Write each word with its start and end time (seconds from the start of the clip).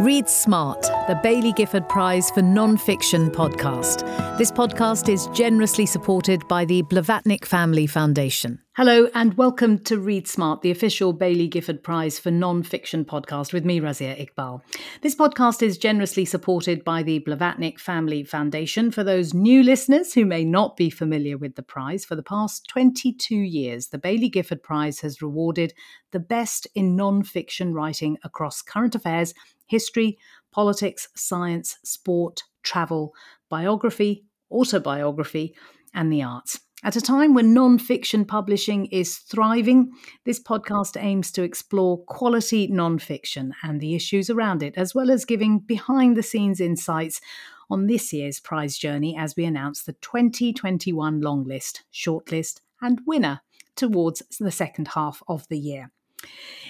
Read 0.00 0.30
Smart, 0.30 0.80
the 1.08 1.20
Baillie 1.22 1.54
Gifford 1.54 1.86
Prize 1.86 2.30
for 2.30 2.40
Non-Fiction 2.40 3.30
podcast. 3.32 3.98
This 4.38 4.50
podcast 4.50 5.10
is 5.10 5.26
generously 5.34 5.84
supported 5.84 6.48
by 6.48 6.64
the 6.64 6.82
Blavatnik 6.84 7.44
Family 7.44 7.86
Foundation. 7.86 8.60
Hello 8.76 9.10
and 9.14 9.36
welcome 9.36 9.78
to 9.80 9.98
Read 9.98 10.26
Smart, 10.26 10.62
the 10.62 10.70
official 10.70 11.12
Baillie 11.12 11.50
Gifford 11.50 11.82
Prize 11.82 12.18
for 12.18 12.30
Non-Fiction 12.30 13.04
podcast 13.04 13.52
with 13.52 13.66
me, 13.66 13.78
Razia 13.78 14.26
Iqbal. 14.26 14.62
This 15.02 15.14
podcast 15.14 15.62
is 15.62 15.76
generously 15.76 16.24
supported 16.24 16.82
by 16.82 17.02
the 17.02 17.20
Blavatnik 17.20 17.78
Family 17.78 18.24
Foundation. 18.24 18.90
For 18.90 19.04
those 19.04 19.34
new 19.34 19.62
listeners 19.62 20.14
who 20.14 20.24
may 20.24 20.46
not 20.46 20.78
be 20.78 20.88
familiar 20.88 21.36
with 21.36 21.56
the 21.56 21.62
prize, 21.62 22.06
for 22.06 22.14
the 22.14 22.22
past 22.22 22.66
22 22.70 23.34
years, 23.34 23.88
the 23.88 23.98
Baillie 23.98 24.32
Gifford 24.32 24.62
Prize 24.62 25.00
has 25.00 25.20
rewarded 25.20 25.74
the 26.12 26.20
best 26.20 26.66
in 26.74 26.96
non-fiction 26.96 27.74
writing 27.74 28.16
across 28.24 28.62
current 28.62 28.94
affairs 28.94 29.34
history, 29.70 30.18
politics, 30.52 31.08
science, 31.14 31.78
sport, 31.84 32.42
travel, 32.62 33.14
biography, 33.48 34.24
autobiography, 34.50 35.54
and 35.94 36.12
the 36.12 36.22
arts. 36.22 36.60
At 36.82 36.96
a 36.96 37.00
time 37.00 37.34
when 37.34 37.52
non-fiction 37.52 38.24
publishing 38.24 38.86
is 38.86 39.18
thriving, 39.18 39.92
this 40.24 40.42
podcast 40.42 41.00
aims 41.00 41.30
to 41.32 41.42
explore 41.42 42.02
quality 42.04 42.66
non-fiction 42.68 43.54
and 43.62 43.80
the 43.80 43.94
issues 43.94 44.30
around 44.30 44.62
it, 44.62 44.74
as 44.76 44.94
well 44.94 45.10
as 45.10 45.26
giving 45.26 45.58
behind 45.58 46.16
the 46.16 46.22
scenes 46.22 46.58
insights 46.58 47.20
on 47.68 47.86
this 47.86 48.12
year's 48.12 48.40
prize 48.40 48.78
journey 48.78 49.16
as 49.16 49.36
we 49.36 49.44
announce 49.44 49.82
the 49.82 49.92
2021 49.92 51.20
longlist, 51.20 51.82
shortlist, 51.92 52.60
and 52.80 53.02
winner 53.06 53.42
towards 53.76 54.22
the 54.40 54.50
second 54.50 54.88
half 54.88 55.22
of 55.28 55.46
the 55.48 55.58
year. 55.58 55.92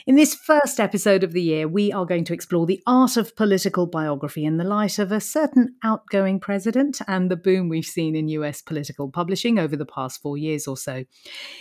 In 0.06 0.16
this 0.16 0.34
first 0.34 0.80
episode 0.80 1.22
of 1.22 1.32
the 1.32 1.42
year, 1.42 1.68
we 1.68 1.92
are 1.92 2.06
going 2.06 2.24
to 2.24 2.32
explore 2.32 2.66
the 2.66 2.82
art 2.86 3.16
of 3.16 3.36
political 3.36 3.86
biography 3.86 4.44
in 4.44 4.56
the 4.56 4.64
light 4.64 4.98
of 4.98 5.12
a 5.12 5.20
certain 5.20 5.76
outgoing 5.82 6.40
president 6.40 7.00
and 7.06 7.30
the 7.30 7.36
boom 7.36 7.68
we've 7.68 7.84
seen 7.84 8.16
in 8.16 8.28
US 8.28 8.62
political 8.62 9.10
publishing 9.10 9.58
over 9.58 9.76
the 9.76 9.86
past 9.86 10.22
four 10.22 10.38
years 10.38 10.66
or 10.66 10.76
so. 10.76 11.04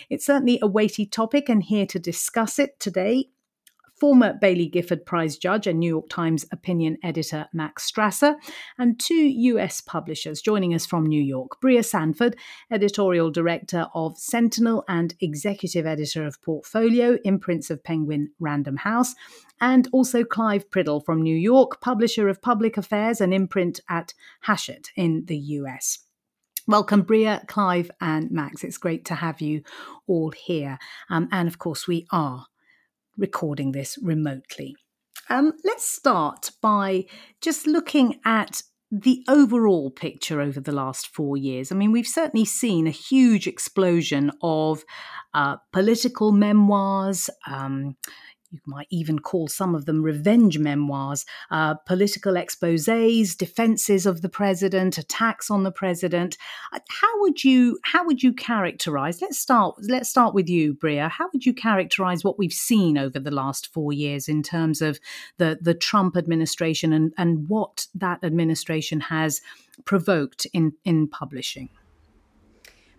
It's 0.09 0.25
certainly 0.25 0.57
a 0.61 0.67
weighty 0.67 1.05
topic, 1.05 1.49
and 1.49 1.61
here 1.61 1.85
to 1.87 1.99
discuss 1.99 2.59
it 2.59 2.79
today 2.79 3.29
former 3.99 4.37
Baillie 4.41 4.71
Gifford 4.71 5.05
Prize 5.05 5.37
judge 5.37 5.67
and 5.67 5.79
New 5.79 5.89
York 5.89 6.09
Times 6.09 6.45
opinion 6.51 6.97
editor 7.03 7.47
Max 7.53 7.89
Strasser, 7.89 8.35
and 8.77 8.99
two 8.99 9.13
US 9.15 9.81
publishers 9.81 10.41
joining 10.41 10.73
us 10.73 10.85
from 10.85 11.05
New 11.05 11.21
York 11.21 11.59
Bria 11.61 11.83
Sandford, 11.83 12.35
editorial 12.71 13.31
director 13.31 13.87
of 13.93 14.17
Sentinel 14.17 14.83
and 14.87 15.15
executive 15.19 15.85
editor 15.85 16.25
of 16.25 16.41
Portfolio, 16.41 17.17
imprints 17.23 17.69
of 17.69 17.83
Penguin 17.83 18.31
Random 18.39 18.77
House, 18.77 19.15
and 19.61 19.87
also 19.91 20.23
Clive 20.23 20.69
Priddle 20.69 21.03
from 21.03 21.21
New 21.21 21.35
York, 21.35 21.81
publisher 21.81 22.29
of 22.29 22.41
Public 22.41 22.77
Affairs 22.77 23.19
and 23.19 23.33
imprint 23.33 23.79
at 23.89 24.13
Hachette 24.41 24.91
in 24.95 25.25
the 25.25 25.37
US. 25.37 25.99
Welcome, 26.69 27.01
Bria, 27.01 27.41
Clive, 27.47 27.89
and 27.99 28.29
Max. 28.29 28.63
It's 28.63 28.77
great 28.77 29.03
to 29.05 29.15
have 29.15 29.41
you 29.41 29.63
all 30.05 30.29
here. 30.29 30.77
Um, 31.09 31.27
and 31.31 31.47
of 31.47 31.57
course, 31.57 31.87
we 31.87 32.05
are 32.11 32.45
recording 33.19 33.71
this 33.71 33.97
remotely. 34.01 34.75
Um, 35.29 35.53
let's 35.63 35.87
start 35.87 36.51
by 36.61 37.05
just 37.41 37.67
looking 37.67 38.19
at 38.25 38.63
the 38.91 39.23
overall 39.27 39.91
picture 39.91 40.41
over 40.41 40.59
the 40.59 40.71
last 40.71 41.07
four 41.07 41.37
years. 41.37 41.71
I 41.71 41.75
mean, 41.75 41.91
we've 41.91 42.07
certainly 42.07 42.45
seen 42.45 42.87
a 42.87 42.91
huge 42.91 43.45
explosion 43.45 44.31
of 44.41 44.83
uh, 45.33 45.57
political 45.71 46.31
memoirs, 46.31 47.29
um, 47.45 47.95
you 48.51 48.59
might 48.65 48.87
even 48.89 49.19
call 49.19 49.47
some 49.47 49.75
of 49.75 49.85
them 49.85 50.01
revenge 50.01 50.57
memoirs, 50.57 51.25
uh, 51.51 51.75
political 51.75 52.35
exposes, 52.35 53.35
defenses 53.35 54.05
of 54.05 54.21
the 54.21 54.29
president, 54.29 54.97
attacks 54.97 55.51
on 55.51 55.63
the 55.63 55.71
president. 55.71 56.37
Uh, 56.73 56.79
how 56.89 57.21
would 57.21 57.43
you 57.43 57.79
how 57.83 58.05
would 58.05 58.23
you 58.23 58.33
characterize? 58.33 59.21
Let's 59.21 59.39
start. 59.39 59.75
Let's 59.81 60.09
start 60.09 60.33
with 60.33 60.49
you, 60.49 60.73
Bria. 60.73 61.09
How 61.09 61.27
would 61.31 61.45
you 61.45 61.53
characterize 61.53 62.23
what 62.23 62.39
we've 62.39 62.53
seen 62.53 62.97
over 62.97 63.19
the 63.19 63.31
last 63.31 63.71
four 63.71 63.93
years 63.93 64.27
in 64.27 64.41
terms 64.41 64.81
of 64.81 64.99
the 65.37 65.59
the 65.61 65.73
Trump 65.73 66.17
administration 66.17 66.91
and 66.93 67.13
and 67.17 67.47
what 67.47 67.87
that 67.93 68.23
administration 68.23 68.99
has 69.01 69.41
provoked 69.85 70.47
in 70.53 70.73
in 70.83 71.07
publishing? 71.07 71.69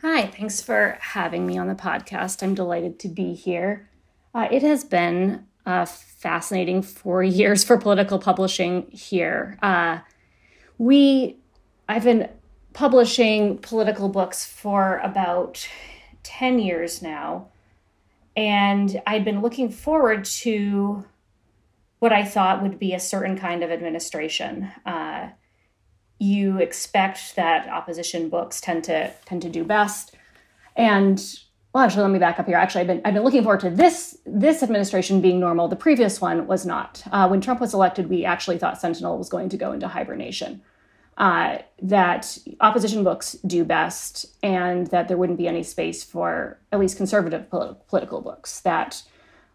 Hi, 0.03 0.29
thanks 0.29 0.63
for 0.63 0.97
having 1.01 1.47
me 1.47 1.59
on 1.59 1.69
the 1.69 1.75
podcast. 1.75 2.43
I'm 2.43 2.55
delighted 2.55 2.99
to 3.01 3.09
be 3.09 3.35
here. 3.35 3.91
Uh, 4.35 4.49
it 4.51 4.63
has 4.63 4.85
been 4.85 5.47
a 5.67 5.87
fascinating 5.87 6.83
four 6.83 7.23
years 7.41 7.65
for 7.65 7.77
political 7.79 8.19
publishing 8.19 8.91
here. 8.91 9.59
Uh, 9.63 9.99
we, 10.79 11.37
I've 11.89 12.05
been 12.05 12.29
publishing 12.73 13.59
political 13.59 14.09
books 14.09 14.45
for 14.45 14.99
about 14.99 15.67
10 16.23 16.59
years 16.59 17.03
now. 17.03 17.49
And 18.37 19.03
I'd 19.07 19.25
been 19.25 19.43
looking 19.43 19.71
forward 19.71 20.25
to 20.25 21.05
what 21.99 22.13
I 22.13 22.25
thought 22.25 22.63
would 22.63 22.79
be 22.79 22.95
a 22.95 23.01
certain 23.01 23.37
kind 23.37 23.63
of 23.63 23.71
administration. 23.71 24.71
Uh, 24.87 25.31
you 26.19 26.59
expect 26.59 27.37
that 27.37 27.69
opposition 27.69 28.29
books 28.29 28.61
tend 28.61 28.85
to 28.85 29.13
tend 29.25 29.43
to 29.43 29.49
do 29.49 29.65
best, 29.65 30.15
and 30.77 31.23
well 31.73 31.85
actually 31.85 32.03
let 32.03 32.11
me 32.11 32.19
back 32.19 32.39
up 32.39 32.47
here. 32.47 32.57
Actually 32.57 32.83
i've 32.83 32.87
been, 32.87 33.03
I've 33.05 33.15
been 33.15 33.23
looking 33.23 33.43
forward 33.43 33.61
to 33.61 33.71
this 33.71 34.19
this 34.27 34.63
administration 34.63 35.21
being 35.21 35.41
normal. 35.41 35.69
The 35.69 35.77
previous 35.77 36.21
one 36.21 36.47
was 36.47 36.67
not. 36.67 37.03
Uh, 37.13 37.29
when 37.29 37.41
trump 37.41 37.61
was 37.61 37.75
elected 37.75 38.09
we 38.09 38.25
actually 38.25 38.59
thought 38.59 38.81
sentinel 38.81 39.19
was 39.19 39.29
going 39.29 39.49
to 39.51 39.57
go 39.57 39.73
into 39.73 39.89
hibernation. 39.89 40.63
Uh, 41.17 41.59
that 41.83 42.39
opposition 42.61 43.05
books 43.05 43.33
do 43.47 43.63
best 43.63 44.25
and 44.43 44.87
that 44.87 45.07
there 45.07 45.19
wouldn't 45.19 45.37
be 45.37 45.47
any 45.47 45.63
space 45.63 46.03
for 46.03 46.59
at 46.73 46.81
least 46.81 46.97
conservative 46.97 47.51
polit- 47.51 47.87
political 47.89 48.23
books. 48.23 48.61
That 48.61 49.03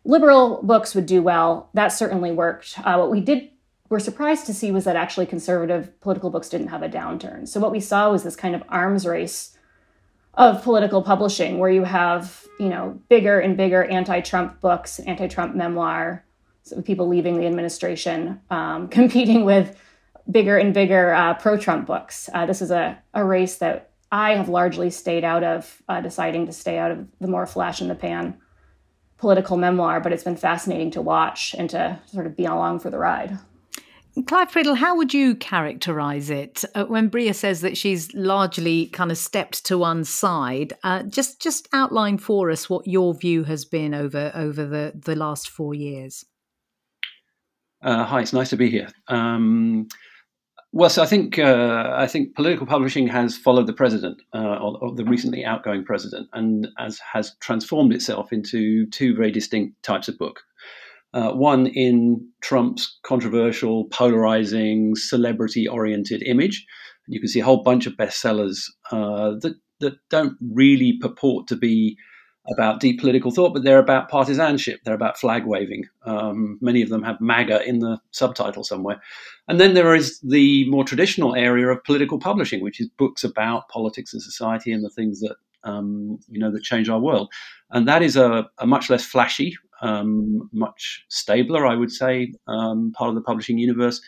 liberal 0.03 0.61
books 0.61 0.93
would 0.93 1.07
do 1.07 1.23
well. 1.23 1.69
That 1.73 1.87
certainly 1.87 2.31
worked. 2.31 2.77
Uh, 2.83 2.97
what 2.97 3.09
we 3.09 3.19
did 3.19 3.49
were 3.89 3.99
surprised 3.99 4.45
to 4.45 4.53
see 4.53 4.69
was 4.69 4.83
that 4.83 4.95
actually 4.95 5.25
conservative 5.25 5.99
political 6.01 6.29
books 6.29 6.49
didn't 6.49 6.67
have 6.67 6.83
a 6.83 6.89
downturn. 6.89 7.47
So 7.47 7.59
what 7.59 7.71
we 7.71 7.79
saw 7.79 8.11
was 8.11 8.23
this 8.23 8.35
kind 8.35 8.53
of 8.53 8.63
arms 8.69 9.07
race 9.07 9.54
of 10.37 10.63
political 10.63 11.01
publishing 11.01 11.59
where 11.59 11.69
you 11.69 11.83
have 11.83 12.45
you 12.59 12.69
know 12.69 12.99
bigger 13.09 13.39
and 13.39 13.57
bigger 13.57 13.83
anti-trump 13.83 14.59
books 14.61 14.99
anti-trump 14.99 15.55
memoir 15.55 16.25
so 16.63 16.81
people 16.81 17.07
leaving 17.07 17.39
the 17.39 17.45
administration 17.45 18.39
um, 18.49 18.87
competing 18.99 19.45
with 19.45 19.79
bigger 20.29 20.57
and 20.57 20.73
bigger 20.73 21.13
uh, 21.13 21.35
pro-trump 21.35 21.85
books. 21.85 22.29
Uh, 22.33 22.47
this 22.47 22.61
is 22.61 22.71
a, 22.71 22.97
a 23.13 23.23
race 23.23 23.57
that 23.57 23.91
i 24.11 24.33
have 24.33 24.49
largely 24.49 24.89
stayed 24.89 25.23
out 25.23 25.43
of 25.43 25.81
uh, 25.87 26.01
deciding 26.01 26.45
to 26.45 26.51
stay 26.51 26.77
out 26.77 26.91
of 26.91 27.07
the 27.19 27.27
more 27.27 27.45
flash 27.45 27.81
in 27.81 27.87
the 27.87 27.95
pan 27.95 28.37
political 29.17 29.55
memoir 29.57 29.99
but 29.99 30.11
it's 30.11 30.23
been 30.23 30.35
fascinating 30.35 30.91
to 30.91 31.01
watch 31.01 31.55
and 31.57 31.69
to 31.69 31.97
sort 32.07 32.25
of 32.25 32.35
be 32.35 32.45
along 32.45 32.79
for 32.79 32.89
the 32.89 32.97
ride 32.97 33.37
Clive 34.23 34.49
Priddle, 34.49 34.77
how 34.77 34.95
would 34.95 35.13
you 35.13 35.35
characterise 35.35 36.29
it 36.29 36.63
uh, 36.73 36.85
when 36.85 37.09
Bria 37.09 37.33
says 37.33 37.59
that 37.61 37.77
she's 37.77 38.13
largely 38.13 38.87
kind 38.87 39.11
of 39.11 39.17
stepped 39.17 39.65
to 39.65 39.77
one 39.77 40.05
side? 40.05 40.71
Uh, 40.83 41.03
just 41.03 41.41
just 41.41 41.67
outline 41.73 42.17
for 42.17 42.49
us 42.49 42.69
what 42.69 42.87
your 42.87 43.13
view 43.13 43.43
has 43.43 43.65
been 43.65 43.93
over 43.93 44.31
over 44.33 44.65
the 44.65 44.93
the 44.95 45.17
last 45.17 45.49
four 45.49 45.73
years. 45.73 46.23
Uh, 47.81 48.05
hi, 48.05 48.21
it's 48.21 48.31
nice 48.31 48.49
to 48.51 48.55
be 48.55 48.69
here. 48.69 48.87
Um, 49.09 49.89
well, 50.71 50.89
so 50.89 51.03
I 51.03 51.05
think 51.05 51.37
uh, 51.37 51.91
I 51.93 52.07
think 52.07 52.35
political 52.35 52.65
publishing 52.65 53.07
has 53.07 53.37
followed 53.37 53.67
the 53.67 53.73
president, 53.73 54.21
uh, 54.33 54.57
or, 54.57 54.77
or, 54.81 54.95
the 54.95 55.03
recently 55.03 55.43
outgoing 55.43 55.83
president, 55.83 56.29
and 56.31 56.69
as 56.79 56.99
has 56.99 57.35
transformed 57.41 57.93
itself 57.93 58.31
into 58.31 58.85
two 58.87 59.13
very 59.13 59.31
distinct 59.31 59.83
types 59.83 60.07
of 60.07 60.17
book. 60.17 60.39
Uh, 61.15 61.31
one 61.31 61.67
in 61.67 62.27
Trump's 62.41 62.99
controversial, 63.03 63.85
polarizing, 63.85 64.95
celebrity 64.95 65.65
oriented 65.65 66.21
image. 66.23 66.65
You 67.07 67.21
can 67.21 67.29
see 67.29 67.39
a 67.39 67.45
whole 67.45 67.63
bunch 67.63 67.87
of 67.87 67.93
bestsellers 67.93 68.69
uh, 68.91 69.35
that, 69.39 69.55
that 69.79 69.93
don't 70.09 70.35
really 70.41 70.97
purport 70.99 71.47
to 71.47 71.55
be 71.55 71.97
about 72.51 72.81
deep 72.81 72.99
political 72.99 73.31
thought, 73.31 73.53
but 73.53 73.63
they're 73.63 73.79
about 73.79 74.09
partisanship. 74.09 74.81
They're 74.83 74.93
about 74.93 75.17
flag 75.17 75.45
waving. 75.45 75.85
Um, 76.05 76.59
many 76.61 76.81
of 76.81 76.89
them 76.89 77.03
have 77.03 77.21
MAGA 77.21 77.63
in 77.63 77.79
the 77.79 77.97
subtitle 78.11 78.65
somewhere. 78.65 79.01
And 79.47 79.59
then 79.59 79.73
there 79.73 79.95
is 79.95 80.19
the 80.19 80.69
more 80.69 80.83
traditional 80.83 81.33
area 81.35 81.67
of 81.67 81.83
political 81.85 82.19
publishing, 82.19 82.61
which 82.61 82.81
is 82.81 82.89
books 82.97 83.23
about 83.23 83.69
politics 83.69 84.13
and 84.13 84.21
society 84.21 84.71
and 84.71 84.83
the 84.83 84.89
things 84.89 85.21
that 85.21 85.37
um, 85.63 86.19
you 86.29 86.39
know 86.39 86.51
that 86.51 86.63
change 86.63 86.89
our 86.89 86.99
world. 86.99 87.31
And 87.71 87.87
that 87.87 88.03
is 88.03 88.15
a, 88.15 88.47
a 88.59 88.67
much 88.67 88.89
less 88.89 89.03
flashy, 89.03 89.57
um, 89.81 90.49
much 90.53 91.05
stabler, 91.09 91.65
I 91.65 91.75
would 91.75 91.91
say, 91.91 92.33
um, 92.47 92.91
part 92.93 93.09
of 93.09 93.15
the 93.15 93.21
publishing 93.21 93.57
universe. 93.57 94.01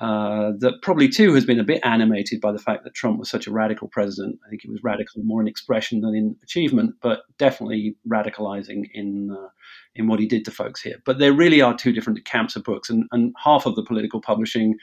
uh, 0.00 0.52
that 0.58 0.74
probably 0.82 1.08
too 1.08 1.32
has 1.34 1.46
been 1.46 1.60
a 1.60 1.64
bit 1.64 1.80
animated 1.84 2.40
by 2.40 2.52
the 2.52 2.58
fact 2.58 2.84
that 2.84 2.94
Trump 2.94 3.18
was 3.18 3.30
such 3.30 3.46
a 3.46 3.52
radical 3.52 3.88
president. 3.88 4.38
I 4.46 4.50
think 4.50 4.64
it 4.64 4.70
was 4.70 4.82
radical 4.82 5.22
more 5.22 5.40
in 5.40 5.48
expression 5.48 6.00
than 6.00 6.14
in 6.14 6.36
achievement, 6.42 6.96
but 7.00 7.22
definitely 7.38 7.96
radicalizing 8.06 8.90
in 8.92 9.30
uh, 9.30 9.48
in 9.94 10.06
what 10.06 10.20
he 10.20 10.26
did 10.26 10.44
to 10.44 10.50
folks 10.50 10.82
here. 10.82 10.96
But 11.06 11.18
there 11.18 11.32
really 11.32 11.62
are 11.62 11.74
two 11.74 11.92
different 11.92 12.24
camps 12.26 12.56
of 12.56 12.64
books, 12.64 12.90
and, 12.90 13.04
and 13.12 13.34
half 13.42 13.64
of 13.64 13.74
the 13.74 13.84
political 13.84 14.20
publishing 14.20 14.76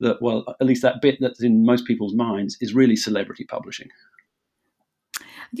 that 0.00 0.20
well, 0.20 0.44
at 0.60 0.66
least 0.66 0.82
that 0.82 1.00
bit 1.00 1.16
that's 1.20 1.42
in 1.42 1.64
most 1.64 1.86
people's 1.86 2.14
minds 2.14 2.56
is 2.60 2.74
really 2.74 2.96
celebrity 2.96 3.44
publishing. 3.44 3.88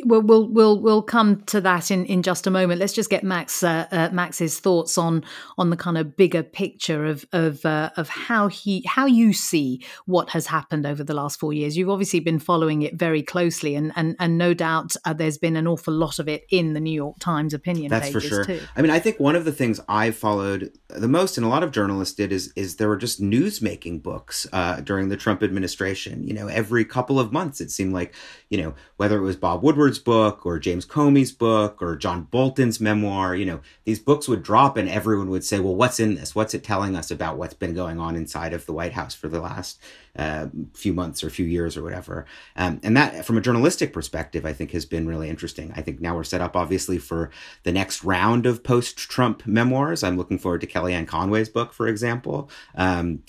We'll, 0.04 0.20
we'll 0.20 0.48
we'll 0.48 0.80
we'll 0.80 1.02
come 1.02 1.42
to 1.46 1.62
that 1.62 1.90
in, 1.90 2.04
in 2.04 2.22
just 2.22 2.46
a 2.46 2.50
moment. 2.50 2.78
Let's 2.78 2.92
just 2.92 3.08
get 3.08 3.24
Max 3.24 3.62
uh, 3.62 3.86
uh, 3.90 4.10
Max's 4.12 4.60
thoughts 4.60 4.98
on 4.98 5.24
on 5.56 5.70
the 5.70 5.76
kind 5.76 5.96
of 5.96 6.14
bigger 6.14 6.42
picture 6.42 7.06
of 7.06 7.24
of 7.32 7.64
uh, 7.64 7.90
of 7.96 8.10
how 8.10 8.48
he 8.48 8.82
how 8.86 9.06
you 9.06 9.32
see 9.32 9.82
what 10.04 10.30
has 10.30 10.46
happened 10.46 10.84
over 10.84 11.02
the 11.02 11.14
last 11.14 11.40
four 11.40 11.54
years. 11.54 11.76
You've 11.76 11.88
obviously 11.88 12.20
been 12.20 12.38
following 12.38 12.82
it 12.82 12.96
very 12.96 13.22
closely, 13.22 13.74
and 13.74 13.92
and 13.96 14.14
and 14.20 14.36
no 14.36 14.52
doubt 14.52 14.94
uh, 15.06 15.14
there's 15.14 15.38
been 15.38 15.56
an 15.56 15.66
awful 15.66 15.94
lot 15.94 16.18
of 16.18 16.28
it 16.28 16.44
in 16.50 16.74
the 16.74 16.80
New 16.80 16.94
York 16.94 17.18
Times 17.18 17.54
opinion. 17.54 17.88
That's 17.88 18.10
for 18.10 18.20
sure. 18.20 18.44
Too. 18.44 18.60
I 18.76 18.82
mean, 18.82 18.90
I 18.90 18.98
think 18.98 19.18
one 19.18 19.36
of 19.36 19.46
the 19.46 19.52
things 19.52 19.80
I 19.88 20.10
followed 20.10 20.70
the 20.88 21.08
most, 21.08 21.38
and 21.38 21.46
a 21.46 21.48
lot 21.48 21.62
of 21.62 21.70
journalists 21.70 22.14
did, 22.14 22.30
is 22.30 22.52
is 22.56 22.76
there 22.76 22.88
were 22.88 22.96
just 22.98 23.22
news 23.22 23.62
making 23.62 24.00
books 24.00 24.46
uh, 24.52 24.80
during 24.80 25.08
the 25.08 25.16
Trump 25.16 25.42
administration. 25.42 26.28
You 26.28 26.34
know, 26.34 26.48
every 26.48 26.84
couple 26.84 27.18
of 27.18 27.32
months 27.32 27.62
it 27.62 27.70
seemed 27.70 27.94
like 27.94 28.14
you 28.50 28.60
know 28.60 28.74
whether 28.98 29.16
it 29.16 29.22
was 29.22 29.36
Bob 29.36 29.62
Woodward 29.62 29.77
Woodward's 29.78 30.00
book 30.00 30.44
or 30.44 30.58
James 30.58 30.84
Comey's 30.84 31.30
book 31.30 31.80
or 31.80 31.94
John 31.94 32.24
Bolton's 32.24 32.80
memoir, 32.80 33.36
you 33.36 33.46
know, 33.46 33.60
these 33.84 34.00
books 34.00 34.26
would 34.26 34.42
drop 34.42 34.76
and 34.76 34.88
everyone 34.88 35.30
would 35.30 35.44
say, 35.44 35.60
well, 35.60 35.76
what's 35.76 36.00
in 36.00 36.16
this? 36.16 36.34
What's 36.34 36.52
it 36.52 36.64
telling 36.64 36.96
us 36.96 37.12
about 37.12 37.38
what's 37.38 37.54
been 37.54 37.74
going 37.74 38.00
on 38.00 38.16
inside 38.16 38.52
of 38.52 38.66
the 38.66 38.72
White 38.72 38.94
House 38.94 39.14
for 39.14 39.28
the 39.28 39.40
last 39.40 39.80
uh, 40.16 40.48
few 40.74 40.92
months 40.92 41.22
or 41.22 41.30
few 41.30 41.46
years 41.46 41.76
or 41.76 41.84
whatever? 41.84 42.26
Um, 42.56 42.80
and 42.82 42.96
that, 42.96 43.24
from 43.24 43.38
a 43.38 43.40
journalistic 43.40 43.92
perspective, 43.92 44.44
I 44.44 44.52
think 44.52 44.72
has 44.72 44.84
been 44.84 45.06
really 45.06 45.28
interesting. 45.28 45.72
I 45.76 45.82
think 45.82 46.00
now 46.00 46.16
we're 46.16 46.24
set 46.24 46.40
up, 46.40 46.56
obviously, 46.56 46.98
for 46.98 47.30
the 47.62 47.70
next 47.70 48.02
round 48.02 48.46
of 48.46 48.64
post 48.64 48.98
Trump 48.98 49.46
memoirs. 49.46 50.02
I'm 50.02 50.16
looking 50.16 50.40
forward 50.40 50.62
to 50.62 50.66
Kellyanne 50.66 51.06
Conway's 51.06 51.48
book, 51.48 51.72
for 51.72 51.86
example. 51.86 52.50
Um, 52.74 53.22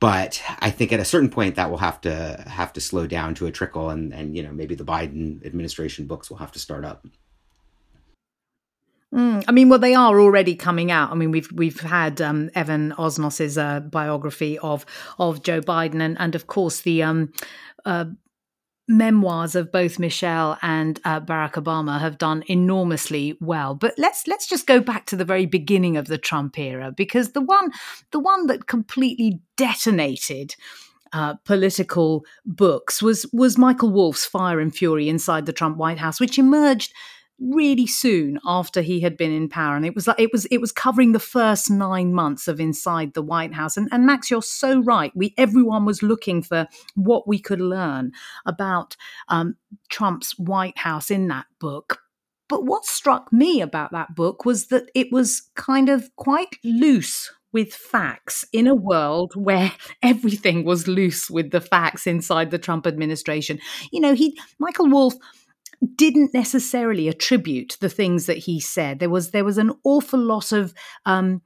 but 0.00 0.42
I 0.60 0.70
think 0.70 0.92
at 0.92 1.00
a 1.00 1.04
certain 1.04 1.30
point 1.30 1.56
that 1.56 1.70
will 1.70 1.78
have 1.78 2.00
to 2.02 2.44
have 2.46 2.72
to 2.74 2.80
slow 2.80 3.06
down 3.06 3.34
to 3.36 3.46
a 3.46 3.50
trickle, 3.50 3.90
and 3.90 4.12
and 4.14 4.36
you 4.36 4.42
know 4.42 4.52
maybe 4.52 4.74
the 4.74 4.84
Biden 4.84 5.44
administration 5.44 6.06
books 6.06 6.30
will 6.30 6.38
have 6.38 6.52
to 6.52 6.58
start 6.58 6.84
up. 6.84 7.06
Mm, 9.12 9.42
I 9.48 9.52
mean, 9.52 9.70
well, 9.70 9.78
they 9.78 9.94
are 9.94 10.20
already 10.20 10.54
coming 10.54 10.90
out. 10.90 11.10
I 11.10 11.14
mean, 11.14 11.30
we've 11.30 11.50
we've 11.50 11.80
had 11.80 12.20
um, 12.20 12.50
Evan 12.54 12.92
Osnos's 12.92 13.56
uh, 13.56 13.80
biography 13.80 14.58
of 14.58 14.84
of 15.18 15.42
Joe 15.42 15.60
Biden, 15.60 16.00
and 16.00 16.16
and 16.20 16.34
of 16.34 16.46
course 16.46 16.80
the 16.82 17.02
um, 17.02 17.32
uh, 17.84 18.06
memoirs 18.88 19.54
of 19.54 19.70
both 19.70 19.98
Michelle 19.98 20.58
and 20.62 20.98
uh, 21.04 21.20
Barack 21.20 21.52
Obama 21.52 22.00
have 22.00 22.18
done 22.18 22.42
enormously 22.46 23.36
well. 23.40 23.74
But 23.74 23.94
let's 23.98 24.26
let's 24.26 24.48
just 24.48 24.66
go 24.66 24.80
back 24.80 25.06
to 25.06 25.16
the 25.16 25.24
very 25.24 25.46
beginning 25.46 25.96
of 25.96 26.06
the 26.06 26.18
Trump 26.18 26.58
era 26.58 26.90
because 26.90 27.32
the 27.32 27.42
one 27.42 27.70
the 28.10 28.18
one 28.18 28.46
that 28.46 28.66
completely 28.66 29.40
detonated 29.56 30.56
uh, 31.12 31.34
political 31.44 32.24
books 32.44 33.02
was 33.02 33.26
was 33.32 33.58
Michael 33.58 33.90
Wolff's 33.90 34.26
Fire 34.26 34.60
and 34.60 34.74
Fury 34.74 35.08
inside 35.08 35.46
the 35.46 35.52
Trump 35.52 35.76
White 35.76 35.98
House, 35.98 36.18
which 36.18 36.38
emerged 36.38 36.92
really 37.40 37.86
soon 37.86 38.38
after 38.44 38.80
he 38.80 39.00
had 39.00 39.16
been 39.16 39.30
in 39.30 39.48
power 39.48 39.76
and 39.76 39.86
it 39.86 39.94
was 39.94 40.06
like 40.08 40.18
it 40.18 40.32
was 40.32 40.44
it 40.46 40.60
was 40.60 40.72
covering 40.72 41.12
the 41.12 41.20
first 41.20 41.70
nine 41.70 42.12
months 42.12 42.48
of 42.48 42.58
inside 42.60 43.14
the 43.14 43.22
white 43.22 43.54
house. 43.54 43.76
And, 43.76 43.88
and 43.92 44.06
max 44.06 44.30
you're 44.30 44.42
so 44.42 44.80
right. 44.80 45.12
We 45.14 45.34
everyone 45.38 45.84
was 45.84 46.02
looking 46.02 46.42
for 46.42 46.66
what 46.94 47.28
we 47.28 47.38
could 47.38 47.60
learn 47.60 48.12
about 48.46 48.96
um, 49.28 49.56
trump's 49.88 50.38
white 50.38 50.78
house 50.78 51.10
in 51.10 51.28
that 51.28 51.46
book. 51.60 52.00
But 52.48 52.64
what 52.64 52.86
struck 52.86 53.32
me 53.32 53.60
about 53.60 53.92
that 53.92 54.14
book 54.14 54.44
was 54.44 54.68
that 54.68 54.90
it 54.94 55.12
was 55.12 55.50
kind 55.54 55.88
of 55.88 56.14
quite 56.16 56.56
loose 56.64 57.30
with 57.52 57.72
facts 57.72 58.44
in 58.52 58.66
a 58.66 58.74
world 58.74 59.32
where 59.34 59.72
everything 60.02 60.64
was 60.64 60.88
loose 60.88 61.30
with 61.30 61.50
the 61.50 61.60
facts 61.60 62.06
inside 62.06 62.50
the 62.50 62.58
Trump 62.58 62.86
administration. 62.86 63.58
You 63.92 64.00
know, 64.00 64.14
he 64.14 64.38
Michael 64.58 64.88
Wolff 64.88 65.14
didn't 65.94 66.34
necessarily 66.34 67.08
attribute 67.08 67.76
the 67.80 67.88
things 67.88 68.26
that 68.26 68.38
he 68.38 68.60
said. 68.60 68.98
There 68.98 69.10
was 69.10 69.30
there 69.30 69.44
was 69.44 69.58
an 69.58 69.72
awful 69.84 70.20
lot 70.20 70.52
of 70.52 70.74
um, 71.06 71.42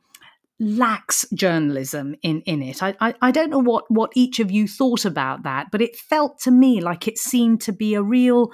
lax 0.58 1.26
journalism 1.34 2.14
in 2.22 2.40
in 2.42 2.62
it. 2.62 2.82
I, 2.82 2.94
I, 3.00 3.14
I 3.20 3.30
don't 3.30 3.50
know 3.50 3.58
what 3.58 3.90
what 3.90 4.12
each 4.14 4.40
of 4.40 4.50
you 4.50 4.66
thought 4.66 5.04
about 5.04 5.42
that, 5.42 5.70
but 5.70 5.82
it 5.82 5.96
felt 5.96 6.40
to 6.40 6.50
me 6.50 6.80
like 6.80 7.06
it 7.06 7.18
seemed 7.18 7.60
to 7.62 7.72
be 7.72 7.94
a 7.94 8.02
real 8.02 8.50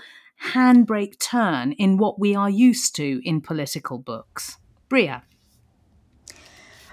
handbrake 0.52 1.18
turn 1.18 1.72
in 1.72 1.98
what 1.98 2.18
we 2.18 2.34
are 2.34 2.50
used 2.50 2.94
to 2.96 3.20
in 3.24 3.40
political 3.40 3.98
books. 3.98 4.56
Bria. 4.88 5.22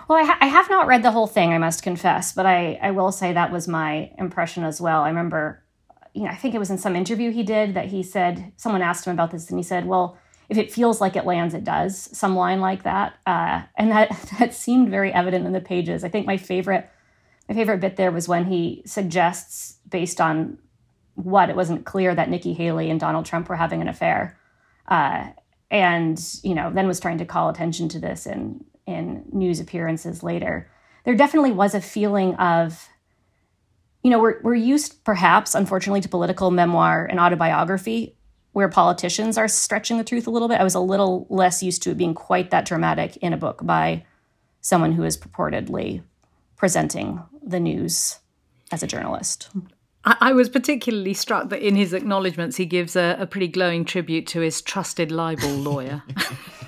Well, 0.07 0.19
I, 0.19 0.23
ha- 0.23 0.37
I, 0.39 0.47
have 0.47 0.69
not 0.69 0.85
read 0.85 1.01
the 1.01 1.11
whole 1.11 1.25
thing, 1.27 1.51
I 1.51 1.57
must 1.57 1.81
confess, 1.81 2.31
but 2.31 2.45
I, 2.45 2.79
I 2.81 2.91
will 2.91 3.11
say 3.11 3.33
that 3.33 3.51
was 3.51 3.67
my 3.67 4.11
impression 4.19 4.63
as 4.63 4.79
well. 4.79 5.01
I 5.01 5.09
remember 5.09 5.64
you 6.15 6.23
know, 6.23 6.29
I 6.29 6.35
think 6.35 6.55
it 6.55 6.59
was 6.59 6.71
in 6.71 6.77
some 6.77 6.95
interview 6.95 7.29
he 7.29 7.43
did 7.43 7.73
that 7.73 7.87
he 7.87 8.01
said 8.01 8.53
someone 8.55 8.81
asked 8.81 9.05
him 9.05 9.13
about 9.13 9.31
this, 9.31 9.49
and 9.49 9.59
he 9.59 9.63
said, 9.63 9.85
"Well, 9.85 10.17
if 10.47 10.57
it 10.57 10.71
feels 10.71 11.01
like 11.01 11.17
it 11.17 11.25
lands, 11.25 11.53
it 11.53 11.65
does." 11.65 12.09
Some 12.17 12.35
line 12.37 12.61
like 12.61 12.83
that, 12.83 13.17
uh, 13.27 13.63
and 13.77 13.91
that 13.91 14.29
that 14.39 14.53
seemed 14.53 14.89
very 14.89 15.13
evident 15.13 15.45
in 15.45 15.51
the 15.51 15.59
pages. 15.59 16.03
I 16.03 16.09
think 16.09 16.25
my 16.25 16.37
favorite 16.37 16.89
my 17.49 17.53
favorite 17.53 17.81
bit 17.81 17.97
there 17.97 18.11
was 18.11 18.27
when 18.27 18.45
he 18.45 18.81
suggests, 18.85 19.77
based 19.89 20.21
on 20.21 20.57
what 21.15 21.49
it 21.49 21.55
wasn't 21.55 21.85
clear 21.85 22.15
that 22.15 22.29
Nikki 22.29 22.53
Haley 22.53 22.89
and 22.89 22.99
Donald 22.99 23.25
Trump 23.25 23.49
were 23.49 23.55
having 23.57 23.81
an 23.81 23.89
affair, 23.89 24.39
uh, 24.87 25.27
and 25.69 26.17
you 26.43 26.55
know, 26.55 26.71
then 26.71 26.87
was 26.87 27.01
trying 27.01 27.17
to 27.17 27.25
call 27.25 27.49
attention 27.49 27.89
to 27.89 27.99
this 27.99 28.25
in 28.25 28.63
in 28.85 29.25
news 29.33 29.59
appearances 29.59 30.23
later. 30.23 30.71
There 31.03 31.15
definitely 31.15 31.51
was 31.51 31.75
a 31.75 31.81
feeling 31.81 32.35
of 32.35 32.87
you 34.05 34.11
know, 34.11 34.19
we're, 34.19 34.39
we're 34.43 34.53
used 34.53 35.03
perhaps, 35.03 35.55
unfortunately, 35.55 35.99
to 35.99 36.07
political 36.07 36.51
memoir 36.51 37.07
and 37.09 37.19
autobiography 37.19 38.15
where 38.51 38.69
politicians 38.69 39.35
are 39.35 39.47
stretching 39.47 39.97
the 39.97 40.03
truth 40.03 40.27
a 40.27 40.29
little 40.29 40.47
bit. 40.47 40.61
I 40.61 40.63
was 40.63 40.75
a 40.75 40.79
little 40.79 41.25
less 41.27 41.63
used 41.63 41.81
to 41.81 41.89
it 41.89 41.97
being 41.97 42.13
quite 42.13 42.51
that 42.51 42.65
dramatic 42.65 43.17
in 43.17 43.33
a 43.33 43.37
book 43.37 43.65
by 43.65 44.05
someone 44.61 44.91
who 44.91 45.03
is 45.03 45.17
purportedly 45.17 46.03
presenting 46.55 47.19
the 47.41 47.59
news 47.59 48.19
as 48.71 48.83
a 48.83 48.87
journalist. 48.87 49.49
I, 50.03 50.33
was 50.33 50.49
particularly 50.49 51.15
struck 51.15 51.49
that 51.49 51.65
in 51.65 51.75
his 51.75 51.91
acknowledgements, 51.91 52.57
he 52.57 52.67
gives 52.67 52.95
a, 52.95 53.17
a 53.19 53.25
pretty 53.25 53.47
glowing 53.47 53.85
tribute 53.85 54.27
to 54.27 54.41
his 54.41 54.61
trusted 54.61 55.11
libel 55.11 55.49
lawyer. 55.49 56.03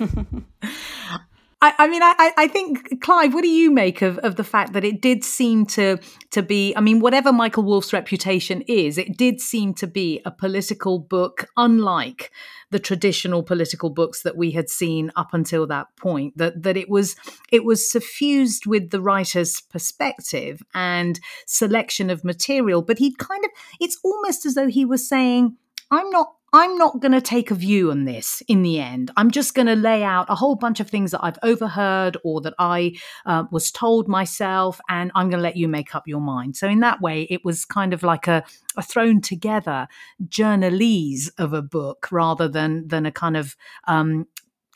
I, 1.60 1.74
I 1.78 1.88
mean, 1.88 2.02
I, 2.04 2.32
I 2.36 2.46
think 2.46 3.00
Clive. 3.00 3.34
What 3.34 3.42
do 3.42 3.48
you 3.48 3.72
make 3.72 4.00
of, 4.00 4.18
of 4.18 4.36
the 4.36 4.44
fact 4.44 4.74
that 4.74 4.84
it 4.84 5.02
did 5.02 5.24
seem 5.24 5.66
to 5.66 5.98
to 6.30 6.42
be? 6.42 6.72
I 6.76 6.80
mean, 6.80 7.00
whatever 7.00 7.32
Michael 7.32 7.64
Wolff's 7.64 7.92
reputation 7.92 8.62
is, 8.68 8.96
it 8.96 9.16
did 9.16 9.40
seem 9.40 9.74
to 9.74 9.88
be 9.88 10.20
a 10.24 10.30
political 10.30 11.00
book, 11.00 11.48
unlike 11.56 12.30
the 12.70 12.78
traditional 12.78 13.42
political 13.42 13.90
books 13.90 14.22
that 14.22 14.36
we 14.36 14.52
had 14.52 14.70
seen 14.70 15.10
up 15.16 15.34
until 15.34 15.66
that 15.66 15.88
point. 15.96 16.38
That 16.38 16.62
that 16.62 16.76
it 16.76 16.88
was 16.88 17.16
it 17.50 17.64
was 17.64 17.90
suffused 17.90 18.66
with 18.66 18.90
the 18.90 19.00
writer's 19.00 19.60
perspective 19.60 20.62
and 20.74 21.18
selection 21.46 22.08
of 22.08 22.22
material, 22.22 22.82
but 22.82 22.98
he 22.98 23.16
kind 23.16 23.44
of 23.44 23.50
it's 23.80 23.98
almost 24.04 24.46
as 24.46 24.54
though 24.54 24.68
he 24.68 24.84
was 24.84 25.08
saying, 25.08 25.56
"I'm 25.90 26.10
not 26.10 26.34
I'm 26.52 26.78
not 26.78 27.00
going 27.00 27.12
to 27.12 27.20
take 27.20 27.50
a 27.50 27.54
view 27.54 27.90
on 27.90 28.04
this 28.04 28.42
in 28.48 28.62
the 28.62 28.80
end. 28.80 29.10
I'm 29.16 29.30
just 29.30 29.54
going 29.54 29.66
to 29.66 29.74
lay 29.74 30.02
out 30.02 30.26
a 30.30 30.34
whole 30.34 30.54
bunch 30.56 30.80
of 30.80 30.88
things 30.88 31.10
that 31.10 31.22
I've 31.22 31.38
overheard 31.42 32.16
or 32.24 32.40
that 32.40 32.54
I 32.58 32.96
uh, 33.26 33.44
was 33.50 33.70
told 33.70 34.08
myself, 34.08 34.80
and 34.88 35.12
I'm 35.14 35.28
going 35.28 35.40
to 35.40 35.42
let 35.42 35.56
you 35.56 35.68
make 35.68 35.94
up 35.94 36.08
your 36.08 36.20
mind. 36.20 36.56
So, 36.56 36.66
in 36.66 36.80
that 36.80 37.02
way, 37.02 37.22
it 37.28 37.44
was 37.44 37.66
kind 37.66 37.92
of 37.92 38.02
like 38.02 38.26
a, 38.26 38.44
a 38.76 38.82
thrown 38.82 39.20
together 39.20 39.88
journalese 40.24 41.30
of 41.36 41.52
a 41.52 41.62
book 41.62 42.08
rather 42.10 42.48
than, 42.48 42.88
than 42.88 43.04
a 43.04 43.12
kind 43.12 43.36
of 43.36 43.54
um, 43.86 44.26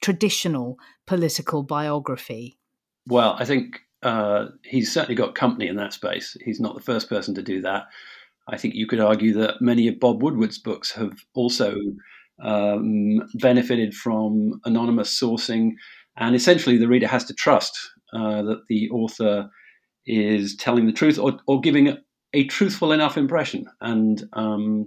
traditional 0.03 0.79
political 1.07 1.63
biography. 1.63 2.59
Well, 3.07 3.35
I 3.39 3.47
think 3.47 3.81
uh, 4.03 4.47
he's 4.63 4.93
certainly 4.93 5.15
got 5.15 5.35
company 5.35 5.69
in 5.69 5.77
that 5.77 5.95
space. 5.95 6.37
He's 6.45 6.61
not 6.61 6.75
the 6.75 6.83
first 6.83 7.09
person 7.09 7.35
to 7.37 7.43
do 7.43 7.63
that. 7.63 7.87
I 8.49 8.57
think 8.59 8.75
you 8.75 8.87
could 8.87 9.01
argue 9.01 9.33
that 9.35 9.61
many 9.61 9.89
of 9.89 10.01
Bob 10.01 10.23
Woodward's 10.23 10.59
books 10.59 10.91
have 10.93 11.13
also 11.35 11.77
um, 12.43 13.21
benefited 13.35 13.95
from 13.95 14.61
anonymous 14.65 15.19
sourcing, 15.19 15.71
and 16.17 16.35
essentially 16.35 16.77
the 16.77 16.89
reader 16.89 17.07
has 17.07 17.25
to 17.27 17.35
trust 17.35 17.79
uh, 18.13 18.43
that 18.43 18.63
the 18.69 18.91
author 18.91 19.49
is 20.07 20.57
telling 20.57 20.87
the 20.87 20.93
truth 20.93 21.19
or, 21.19 21.39
or 21.47 21.61
giving 21.61 21.97
a, 22.35 22.45
truthful 22.49 22.93
enough 22.93 23.17
impression. 23.17 23.65
And 23.81 24.25
um, 24.33 24.87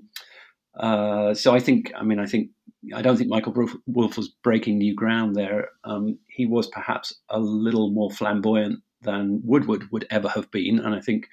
uh, 0.77 1.33
so 1.33 1.55
I 1.55 1.59
think, 1.59 1.93
I 1.95 2.03
mean, 2.03 2.19
I 2.19 2.25
think 2.25 2.49
I 2.93 3.01
don't 3.01 3.17
think 3.17 3.29
Michael 3.29 3.53
Wolff 3.87 4.17
was 4.17 4.29
breaking 4.43 4.77
new 4.77 4.93
ground 4.93 5.35
there. 5.35 5.69
Um, 5.85 6.19
he 6.27 6.45
was 6.45 6.67
perhaps 6.67 7.13
a 7.29 7.39
little 7.39 7.91
more 7.91 8.11
flamboyant 8.11 8.79
than 9.01 9.41
Woodward 9.45 9.85
would 9.91 10.05
ever 10.09 10.27
have 10.29 10.51
been, 10.51 10.79
and 10.79 10.93
I 10.93 10.99
think 10.99 11.29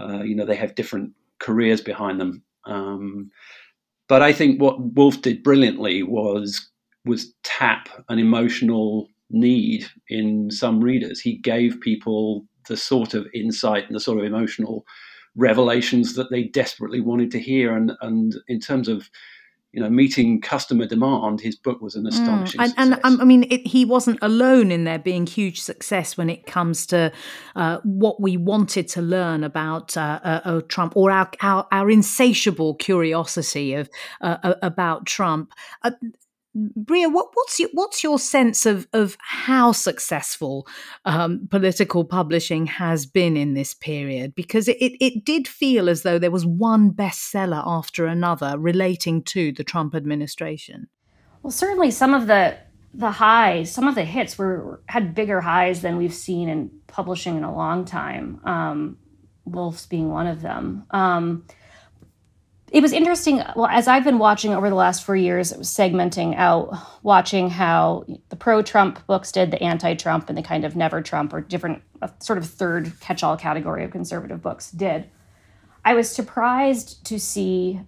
Uh, 0.00 0.22
you 0.22 0.36
know, 0.36 0.46
they 0.46 0.54
have 0.54 0.76
different 0.76 1.10
careers 1.40 1.80
behind 1.80 2.20
them. 2.20 2.42
Um, 2.66 3.30
but 4.08 4.22
I 4.22 4.32
think 4.32 4.60
what 4.60 4.80
Wolff 4.80 5.20
did 5.22 5.42
brilliantly 5.42 6.02
was 6.02 6.68
was 7.04 7.32
tap 7.42 7.88
an 8.08 8.18
emotional 8.18 9.08
need 9.30 9.86
in 10.08 10.50
some 10.50 10.80
readers. 10.80 11.20
He 11.20 11.38
gave 11.38 11.80
people 11.80 12.46
the 12.68 12.76
sort 12.76 13.14
of 13.14 13.26
insight 13.34 13.86
and 13.86 13.94
the 13.94 14.00
sort 14.00 14.18
of 14.18 14.24
emotional 14.24 14.84
revelations 15.36 16.14
that 16.14 16.30
they 16.30 16.44
desperately 16.44 17.00
wanted 17.00 17.30
to 17.32 17.40
hear. 17.40 17.76
And 17.76 17.92
and 18.00 18.34
in 18.48 18.60
terms 18.60 18.88
of 18.88 19.08
you 19.72 19.80
know, 19.82 19.90
meeting 19.90 20.40
customer 20.40 20.86
demand, 20.86 21.40
his 21.40 21.54
book 21.54 21.82
was 21.82 21.94
an 21.94 22.04
mm. 22.04 22.08
astonishing 22.08 22.60
mm. 22.60 22.72
and, 22.76 22.98
and, 23.04 23.20
I 23.20 23.24
mean, 23.24 23.44
it, 23.50 23.66
he 23.66 23.84
wasn't 23.84 24.18
alone 24.22 24.70
in 24.70 24.84
there 24.84 24.98
being 24.98 25.26
huge 25.26 25.60
success 25.60 26.16
when 26.16 26.30
it 26.30 26.46
comes 26.46 26.86
to 26.86 27.12
uh, 27.54 27.78
what 27.84 28.20
we 28.20 28.36
wanted 28.36 28.88
to 28.88 29.02
learn 29.02 29.44
about 29.44 29.96
uh, 29.96 30.20
uh, 30.24 30.40
uh 30.44 30.60
Trump 30.68 30.96
or 30.96 31.10
our, 31.10 31.30
our, 31.42 31.66
our 31.70 31.90
insatiable 31.90 32.74
curiosity 32.76 33.74
of 33.74 33.90
uh, 34.22 34.38
uh, 34.42 34.54
about 34.62 35.06
Trump. 35.06 35.52
Bria, 36.76 37.08
what, 37.08 37.28
what's 37.34 37.60
your 37.60 37.68
what's 37.72 38.02
your 38.02 38.18
sense 38.18 38.66
of 38.66 38.88
of 38.92 39.16
how 39.20 39.72
successful 39.72 40.66
um, 41.04 41.46
political 41.50 42.04
publishing 42.04 42.66
has 42.66 43.06
been 43.06 43.36
in 43.36 43.54
this 43.54 43.74
period? 43.74 44.34
Because 44.34 44.66
it, 44.66 44.76
it, 44.80 44.92
it 45.00 45.24
did 45.24 45.46
feel 45.46 45.88
as 45.88 46.02
though 46.02 46.18
there 46.18 46.30
was 46.30 46.46
one 46.46 46.90
bestseller 46.90 47.62
after 47.64 48.06
another 48.06 48.58
relating 48.58 49.22
to 49.24 49.52
the 49.52 49.64
Trump 49.64 49.94
administration. 49.94 50.88
Well, 51.42 51.50
certainly 51.50 51.90
some 51.90 52.14
of 52.14 52.26
the 52.26 52.56
the 52.94 53.10
highs, 53.12 53.70
some 53.70 53.86
of 53.86 53.94
the 53.94 54.04
hits 54.04 54.38
were 54.38 54.82
had 54.86 55.14
bigger 55.14 55.40
highs 55.40 55.82
than 55.82 55.96
we've 55.96 56.14
seen 56.14 56.48
in 56.48 56.70
publishing 56.86 57.36
in 57.36 57.44
a 57.44 57.54
long 57.54 57.84
time. 57.84 58.40
Um, 58.44 58.98
Wolff's 59.44 59.86
being 59.86 60.10
one 60.10 60.26
of 60.26 60.42
them. 60.42 60.84
Um, 60.90 61.44
it 62.70 62.82
was 62.82 62.92
interesting. 62.92 63.42
Well, 63.56 63.66
as 63.66 63.88
I've 63.88 64.04
been 64.04 64.18
watching 64.18 64.52
over 64.52 64.68
the 64.68 64.74
last 64.74 65.04
four 65.04 65.16
years, 65.16 65.52
it 65.52 65.58
was 65.58 65.68
segmenting 65.68 66.36
out, 66.36 66.76
watching 67.02 67.50
how 67.50 68.04
the 68.28 68.36
pro 68.36 68.62
Trump 68.62 69.06
books 69.06 69.32
did, 69.32 69.50
the 69.50 69.62
anti 69.62 69.94
Trump, 69.94 70.28
and 70.28 70.36
the 70.36 70.42
kind 70.42 70.64
of 70.64 70.76
never 70.76 71.00
Trump 71.00 71.32
or 71.32 71.40
different, 71.40 71.82
sort 72.20 72.38
of 72.38 72.46
third 72.46 72.92
catch 73.00 73.22
all 73.22 73.36
category 73.36 73.84
of 73.84 73.90
conservative 73.90 74.42
books 74.42 74.70
did. 74.70 75.08
I 75.84 75.94
was 75.94 76.10
surprised 76.10 77.04
to 77.06 77.18
see, 77.18 77.80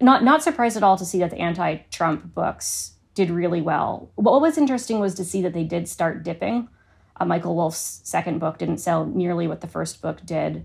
not, 0.00 0.24
not 0.24 0.42
surprised 0.42 0.76
at 0.76 0.82
all 0.82 0.96
to 0.96 1.04
see 1.04 1.18
that 1.20 1.30
the 1.30 1.38
anti 1.38 1.76
Trump 1.90 2.34
books 2.34 2.94
did 3.14 3.30
really 3.30 3.60
well. 3.60 4.10
What 4.16 4.40
was 4.40 4.58
interesting 4.58 4.98
was 4.98 5.14
to 5.14 5.24
see 5.24 5.42
that 5.42 5.52
they 5.52 5.64
did 5.64 5.88
start 5.88 6.24
dipping. 6.24 6.68
Uh, 7.20 7.26
Michael 7.26 7.54
Wolff's 7.54 8.00
second 8.04 8.38
book 8.38 8.58
didn't 8.58 8.78
sell 8.78 9.04
nearly 9.06 9.46
what 9.46 9.60
the 9.60 9.68
first 9.68 10.00
book 10.00 10.24
did. 10.24 10.64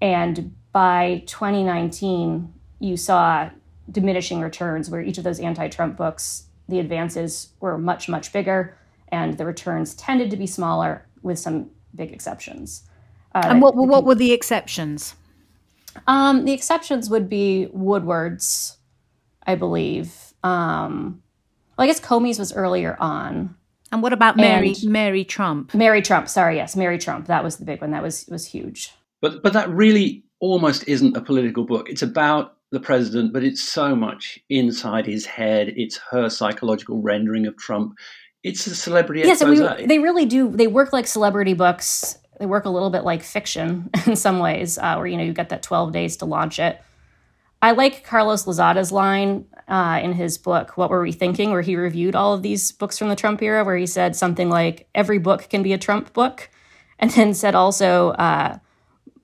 And 0.00 0.54
by 0.72 1.24
2019, 1.26 2.52
you 2.78 2.96
saw 2.96 3.50
diminishing 3.90 4.40
returns 4.40 4.90
where 4.90 5.00
each 5.00 5.18
of 5.18 5.24
those 5.24 5.40
anti-Trump 5.40 5.96
books, 5.96 6.44
the 6.68 6.78
advances 6.78 7.50
were 7.60 7.78
much, 7.78 8.08
much 8.08 8.32
bigger, 8.32 8.76
and 9.08 9.38
the 9.38 9.46
returns 9.46 9.94
tended 9.94 10.30
to 10.30 10.36
be 10.36 10.46
smaller, 10.46 11.06
with 11.22 11.38
some 11.38 11.70
big 11.94 12.12
exceptions. 12.12 12.84
Uh, 13.34 13.42
and 13.44 13.62
what 13.62 13.74
what 13.74 14.04
were 14.04 14.14
the 14.14 14.32
exceptions? 14.32 15.14
Um, 16.06 16.44
the 16.44 16.52
exceptions 16.52 17.10
would 17.10 17.28
be 17.28 17.68
Woodward's, 17.72 18.76
I 19.46 19.54
believe. 19.54 20.14
Um, 20.44 21.22
well, 21.76 21.84
I 21.84 21.86
guess 21.86 22.00
Comey's 22.00 22.38
was 22.38 22.52
earlier 22.52 22.96
on. 23.00 23.56
And 23.90 24.02
what 24.02 24.12
about 24.12 24.36
Mary 24.36 24.74
and 24.82 24.92
Mary 24.92 25.24
Trump? 25.24 25.74
Mary 25.74 26.02
Trump, 26.02 26.28
sorry, 26.28 26.56
yes, 26.56 26.76
Mary 26.76 26.98
Trump. 26.98 27.26
That 27.26 27.42
was 27.42 27.56
the 27.56 27.64
big 27.64 27.80
one. 27.80 27.90
That 27.92 28.02
was 28.02 28.26
was 28.28 28.46
huge. 28.46 28.92
But 29.20 29.42
but 29.42 29.54
that 29.54 29.68
really 29.70 30.24
almost 30.40 30.86
isn't 30.86 31.16
a 31.16 31.20
political 31.20 31.64
book. 31.64 31.88
It's 31.88 32.02
about 32.02 32.57
the 32.70 32.80
president, 32.80 33.32
but 33.32 33.42
it's 33.42 33.62
so 33.62 33.96
much 33.96 34.38
inside 34.50 35.06
his 35.06 35.24
head. 35.24 35.72
It's 35.76 35.98
her 36.10 36.28
psychological 36.28 37.00
rendering 37.00 37.46
of 37.46 37.56
Trump. 37.56 37.96
It's 38.42 38.66
a 38.66 38.74
celebrity 38.74 39.22
yes, 39.22 39.42
we, 39.42 39.86
they 39.86 39.98
really 39.98 40.26
do. 40.26 40.50
They 40.50 40.66
work 40.66 40.92
like 40.92 41.06
celebrity 41.06 41.54
books. 41.54 42.18
They 42.38 42.46
work 42.46 42.66
a 42.66 42.70
little 42.70 42.90
bit 42.90 43.02
like 43.04 43.22
fiction 43.22 43.90
in 44.06 44.16
some 44.16 44.38
ways, 44.38 44.78
uh, 44.78 44.96
where 44.96 45.06
you 45.06 45.16
know 45.16 45.24
you 45.24 45.32
get 45.32 45.48
that 45.48 45.62
twelve 45.62 45.92
days 45.92 46.16
to 46.18 46.24
launch 46.24 46.58
it. 46.58 46.80
I 47.60 47.72
like 47.72 48.04
Carlos 48.04 48.44
Lozada's 48.44 48.92
line 48.92 49.46
uh, 49.66 49.98
in 50.00 50.12
his 50.12 50.38
book 50.38 50.76
"What 50.76 50.90
Were 50.90 51.02
We 51.02 51.10
Thinking," 51.10 51.50
where 51.50 51.62
he 51.62 51.74
reviewed 51.74 52.14
all 52.14 52.32
of 52.32 52.42
these 52.42 52.70
books 52.70 52.96
from 52.96 53.08
the 53.08 53.16
Trump 53.16 53.42
era, 53.42 53.64
where 53.64 53.76
he 53.76 53.86
said 53.86 54.14
something 54.14 54.48
like, 54.48 54.88
"Every 54.94 55.18
book 55.18 55.48
can 55.48 55.62
be 55.64 55.72
a 55.72 55.78
Trump 55.78 56.12
book," 56.12 56.48
and 56.98 57.10
then 57.10 57.34
said 57.34 57.54
also. 57.54 58.10
Uh, 58.10 58.58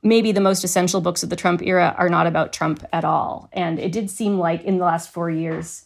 maybe 0.05 0.31
the 0.31 0.41
most 0.41 0.63
essential 0.63 1.01
books 1.01 1.23
of 1.23 1.31
the 1.31 1.37
Trump 1.37 1.63
era 1.63 1.95
are 1.99 2.09
not 2.09 2.27
about 2.27 2.53
Trump 2.53 2.85
at 2.93 3.05
all. 3.05 3.49
And 3.53 3.79
it 3.79 3.91
did 3.91 4.11
seem 4.11 4.39
like 4.39 4.63
in 4.63 4.79
the 4.79 4.85
last 4.85 5.11
four 5.11 5.31
years, 5.31 5.85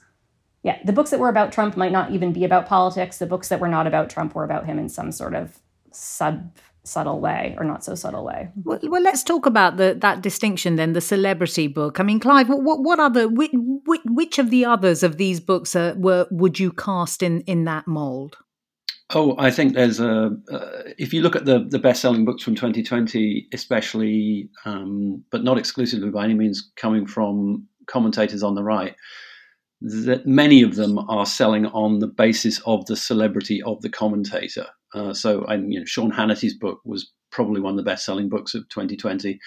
yeah, 0.63 0.79
the 0.85 0.93
books 0.93 1.11
that 1.11 1.21
were 1.21 1.29
about 1.29 1.53
Trump 1.53 1.77
might 1.77 1.93
not 1.93 2.11
even 2.11 2.33
be 2.33 2.45
about 2.45 2.67
politics. 2.67 3.19
The 3.19 3.27
books 3.27 3.49
that 3.49 3.61
were 3.61 3.69
not 3.69 3.87
about 3.87 4.11
Trump 4.11 4.35
were 4.35 4.45
about 4.45 4.67
him 4.67 4.79
in 4.79 4.89
some 4.89 5.13
sort 5.13 5.35
of 5.35 5.61
sub 5.93 6.53
subtle 6.85 7.21
way 7.21 7.55
or 7.59 7.65
not 7.65 7.85
so 7.85 7.95
subtle 7.95 8.25
way. 8.25 8.49
Well, 8.65 8.81
well, 8.85 9.03
let's 9.03 9.23
talk 9.23 9.47
about 9.47 9.77
the 9.77 9.97
that 10.01 10.23
distinction 10.23 10.77
then, 10.77 10.95
the 10.95 11.01
celebrity 11.01 11.69
book. 11.69 12.01
I 12.01 12.03
mean, 12.03 12.19
Clive, 12.19 12.49
what 12.49 12.81
what 12.81 12.99
other 12.99 13.29
which, 13.29 13.53
which 14.05 14.39
of 14.39 14.51
the 14.51 14.65
others 14.65 15.03
of 15.03 15.17
these 15.17 15.39
books 15.39 15.77
are, 15.77 15.95
were 15.95 16.27
would 16.31 16.59
you 16.59 16.73
cast 16.73 17.23
in 17.23 17.43
in 17.43 17.65
that 17.65 17.87
mold? 17.87 18.39
Oh, 19.15 19.35
I 19.39 19.51
think 19.51 19.73
there's 19.73 20.01
a. 20.01 20.37
Uh, 20.53 20.83
if 20.99 21.15
you 21.15 21.23
look 21.23 21.35
at 21.35 21.47
the 21.47 21.67
the 21.67 21.79
best 21.79 22.03
selling 22.03 22.25
books 22.27 22.43
from 22.43 22.55
2020, 22.55 23.49
especially, 23.55 24.51
um, 24.67 25.25
but 25.31 25.43
not 25.43 25.59
exclusively 25.59 26.11
by 26.11 26.25
any 26.25 26.35
means, 26.35 26.71
coming 26.77 27.07
from 27.07 27.67
commentators 27.87 28.43
on 28.43 28.55
the 28.55 28.63
right, 28.63 28.95
that 29.81 30.27
many 30.27 30.63
of 30.63 30.77
them 30.77 30.99
are 31.09 31.25
selling 31.25 31.67
on 31.67 32.01
the 32.01 32.07
basis 32.07 32.61
of 32.67 32.85
the 32.85 32.97
celebrity 32.97 33.63
of 33.63 33.81
the 33.81 33.89
commentator. 33.89 34.67
Uh, 34.95 35.15
so, 35.15 35.45
I, 35.47 35.55
you 35.55 35.79
know, 35.79 35.85
Sean 35.87 36.11
Hannity's 36.11 36.57
book 36.59 36.81
was 36.85 37.11
probably 37.31 37.61
one 37.63 37.73
of 37.73 37.77
the 37.79 37.91
best 37.91 38.05
selling 38.05 38.29
books 38.29 38.55
of 38.55 38.69
2020. 38.69 39.39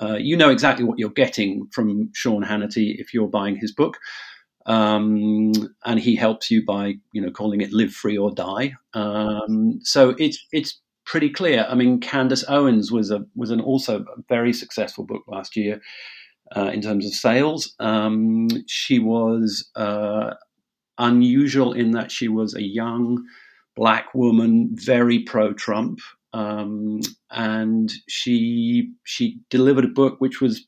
Uh, 0.00 0.14
you 0.14 0.36
know 0.36 0.50
exactly 0.50 0.84
what 0.84 0.98
you're 0.98 1.10
getting 1.10 1.66
from 1.72 2.08
Sean 2.14 2.42
Hannity 2.44 2.94
if 2.98 3.12
you're 3.12 3.28
buying 3.28 3.56
his 3.56 3.72
book 3.72 3.98
um, 4.66 5.52
and 5.84 6.00
he 6.00 6.16
helps 6.16 6.50
you 6.50 6.64
by 6.64 6.94
you 7.12 7.20
know 7.20 7.30
calling 7.30 7.60
it 7.60 7.72
"Live 7.72 7.92
Free 7.92 8.16
or 8.16 8.30
Die." 8.30 8.74
Um, 8.94 9.80
so 9.82 10.14
it's 10.18 10.44
it's 10.52 10.80
pretty 11.04 11.30
clear. 11.30 11.66
I 11.68 11.74
mean, 11.74 12.00
Candace 12.00 12.44
Owens 12.48 12.92
was 12.92 13.10
a 13.10 13.24
was 13.34 13.50
an 13.50 13.60
also 13.60 14.04
very 14.28 14.52
successful 14.52 15.04
book 15.04 15.22
last 15.26 15.56
year 15.56 15.80
uh, 16.56 16.70
in 16.72 16.80
terms 16.80 17.06
of 17.06 17.12
sales. 17.12 17.74
Um, 17.80 18.48
she 18.66 18.98
was 18.98 19.70
uh, 19.76 20.34
unusual 20.98 21.72
in 21.72 21.92
that 21.92 22.10
she 22.12 22.28
was 22.28 22.54
a 22.54 22.62
young 22.62 23.24
black 23.74 24.14
woman, 24.14 24.70
very 24.72 25.20
pro 25.20 25.52
Trump, 25.52 26.00
um, 26.32 27.00
and 27.30 27.92
she 28.08 28.92
she 29.04 29.40
delivered 29.50 29.84
a 29.84 29.88
book 29.88 30.16
which 30.20 30.40
was 30.40 30.66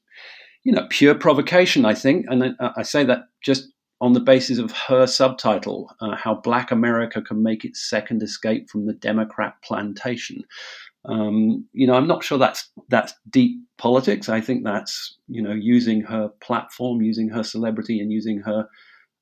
you 0.65 0.73
know 0.73 0.87
pure 0.91 1.15
provocation. 1.15 1.85
I 1.85 1.95
think, 1.95 2.27
and 2.29 2.57
I, 2.61 2.71
I 2.79 2.83
say 2.83 3.05
that 3.05 3.25
just 3.43 3.74
on 4.05 4.13
the 4.13 4.21
basis 4.21 4.59
of 4.59 4.71
her 4.71 5.07
subtitle, 5.07 5.91
uh, 6.03 6.15
How 6.15 6.35
Black 6.35 6.71
America 6.71 7.23
Can 7.23 7.43
Make 7.43 7.65
Its 7.65 7.89
Second 7.89 8.23
Escape 8.23 8.69
from 8.69 8.85
the 8.85 8.93
Democrat 8.93 9.55
Plantation. 9.65 10.45
Um, 11.07 11.65
you 11.73 11.87
know, 11.87 11.95
I'm 11.95 12.07
not 12.07 12.23
sure 12.23 12.37
that's 12.37 12.69
that's 12.91 13.15
deep 13.31 13.57
politics. 13.79 14.29
I 14.29 14.43
think 14.43 14.63
that's 14.63 15.17
you 15.27 15.41
know 15.41 15.55
using 15.55 16.03
her 16.03 16.29
platform, 16.43 17.01
using 17.01 17.31
her 17.31 17.43
celebrity, 17.43 17.99
and 17.99 18.13
using 18.13 18.41
her 18.41 18.69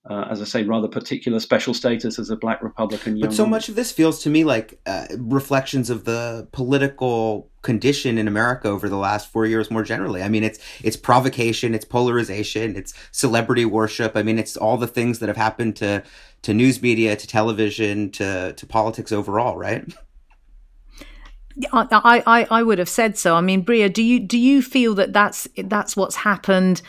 uh, 0.08 0.26
as 0.28 0.40
I 0.40 0.44
say, 0.44 0.64
rather 0.64 0.88
particular 0.88 1.38
special 1.38 1.74
status 1.74 2.18
as 2.18 2.28
a 2.28 2.36
black 2.36 2.60
Republican. 2.62 3.20
but 3.20 3.32
so 3.32 3.46
much 3.46 3.68
of 3.68 3.76
this 3.76 3.92
feels 3.92 4.22
to 4.24 4.30
me 4.30 4.42
like 4.42 4.80
uh, 4.84 5.06
reflections 5.16 5.90
of 5.90 6.04
the 6.04 6.48
political 6.50 7.48
condition 7.62 8.18
in 8.18 8.26
America 8.26 8.68
over 8.68 8.88
the 8.88 8.96
last 8.96 9.30
four 9.30 9.46
years, 9.46 9.70
more 9.70 9.84
generally. 9.84 10.22
I 10.22 10.28
mean, 10.28 10.42
it's 10.42 10.58
it's 10.82 10.96
provocation, 10.96 11.72
it's 11.72 11.84
polarization, 11.84 12.74
it's 12.74 12.94
celebrity 13.12 13.64
worship. 13.64 14.16
I 14.16 14.24
mean, 14.24 14.40
it's 14.40 14.56
all 14.56 14.76
the 14.76 14.88
things 14.88 15.20
that 15.20 15.28
have 15.28 15.36
happened 15.36 15.76
to 15.76 16.02
to 16.42 16.52
news 16.52 16.82
media, 16.82 17.14
to 17.14 17.26
television, 17.26 18.10
to 18.12 18.54
to 18.54 18.66
politics 18.66 19.12
overall, 19.12 19.56
right? 19.56 19.84
I, 21.72 22.22
I, 22.26 22.46
I 22.50 22.62
would 22.62 22.78
have 22.78 22.88
said 22.88 23.18
so. 23.18 23.36
I 23.36 23.40
mean, 23.40 23.62
Bria, 23.62 23.88
do 23.88 24.02
you 24.02 24.18
do 24.18 24.38
you 24.38 24.62
feel 24.62 24.94
that 24.96 25.12
that's 25.12 25.46
that's 25.56 25.96
what's 25.96 26.16
happened? 26.16 26.82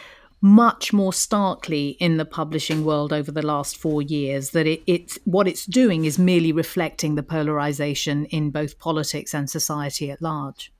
Much 0.43 0.91
more 0.91 1.13
starkly 1.13 1.95
in 2.01 2.17
the 2.17 2.25
publishing 2.25 2.83
world 2.83 3.13
over 3.13 3.31
the 3.31 3.41
last 3.41 3.77
four 3.77 4.01
years 4.01 4.49
that 4.49 4.67
it, 4.67 4.83
it's 4.85 5.17
what 5.23 5.47
it's 5.47 5.65
doing 5.65 6.03
is 6.03 6.19
merely 6.19 6.51
reflecting 6.51 7.15
the 7.15 7.23
polarization 7.23 8.25
in 8.25 8.51
both 8.51 8.77
politics 8.77 9.33
and 9.33 9.49
society 9.49 10.11
at 10.11 10.21
large. 10.21 10.73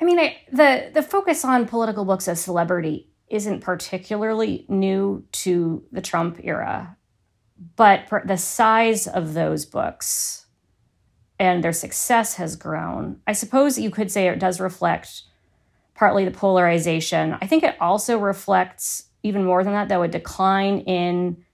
I 0.00 0.06
mean, 0.06 0.18
it, 0.18 0.36
the 0.50 0.90
the 0.94 1.02
focus 1.02 1.44
on 1.44 1.68
political 1.68 2.06
books 2.06 2.26
as 2.26 2.40
celebrity 2.40 3.06
isn't 3.28 3.60
particularly 3.60 4.64
new 4.70 5.24
to 5.32 5.84
the 5.92 6.00
Trump 6.00 6.40
era, 6.42 6.96
but 7.76 8.08
the 8.24 8.38
size 8.38 9.06
of 9.06 9.34
those 9.34 9.66
books 9.66 10.46
and 11.38 11.62
their 11.62 11.74
success 11.74 12.36
has 12.36 12.56
grown. 12.56 13.20
I 13.26 13.34
suppose 13.34 13.78
you 13.78 13.90
could 13.90 14.10
say 14.10 14.28
it 14.28 14.38
does 14.38 14.58
reflect 14.58 15.24
partly 16.02 16.24
the 16.24 16.32
polarization. 16.32 17.38
I 17.40 17.46
think 17.46 17.62
it 17.62 17.76
also 17.80 18.18
reflects, 18.18 19.04
even 19.22 19.44
more 19.44 19.62
than 19.62 19.72
that, 19.74 19.88
though, 19.88 20.02
a 20.02 20.08
decline 20.08 20.80
in 20.80 21.44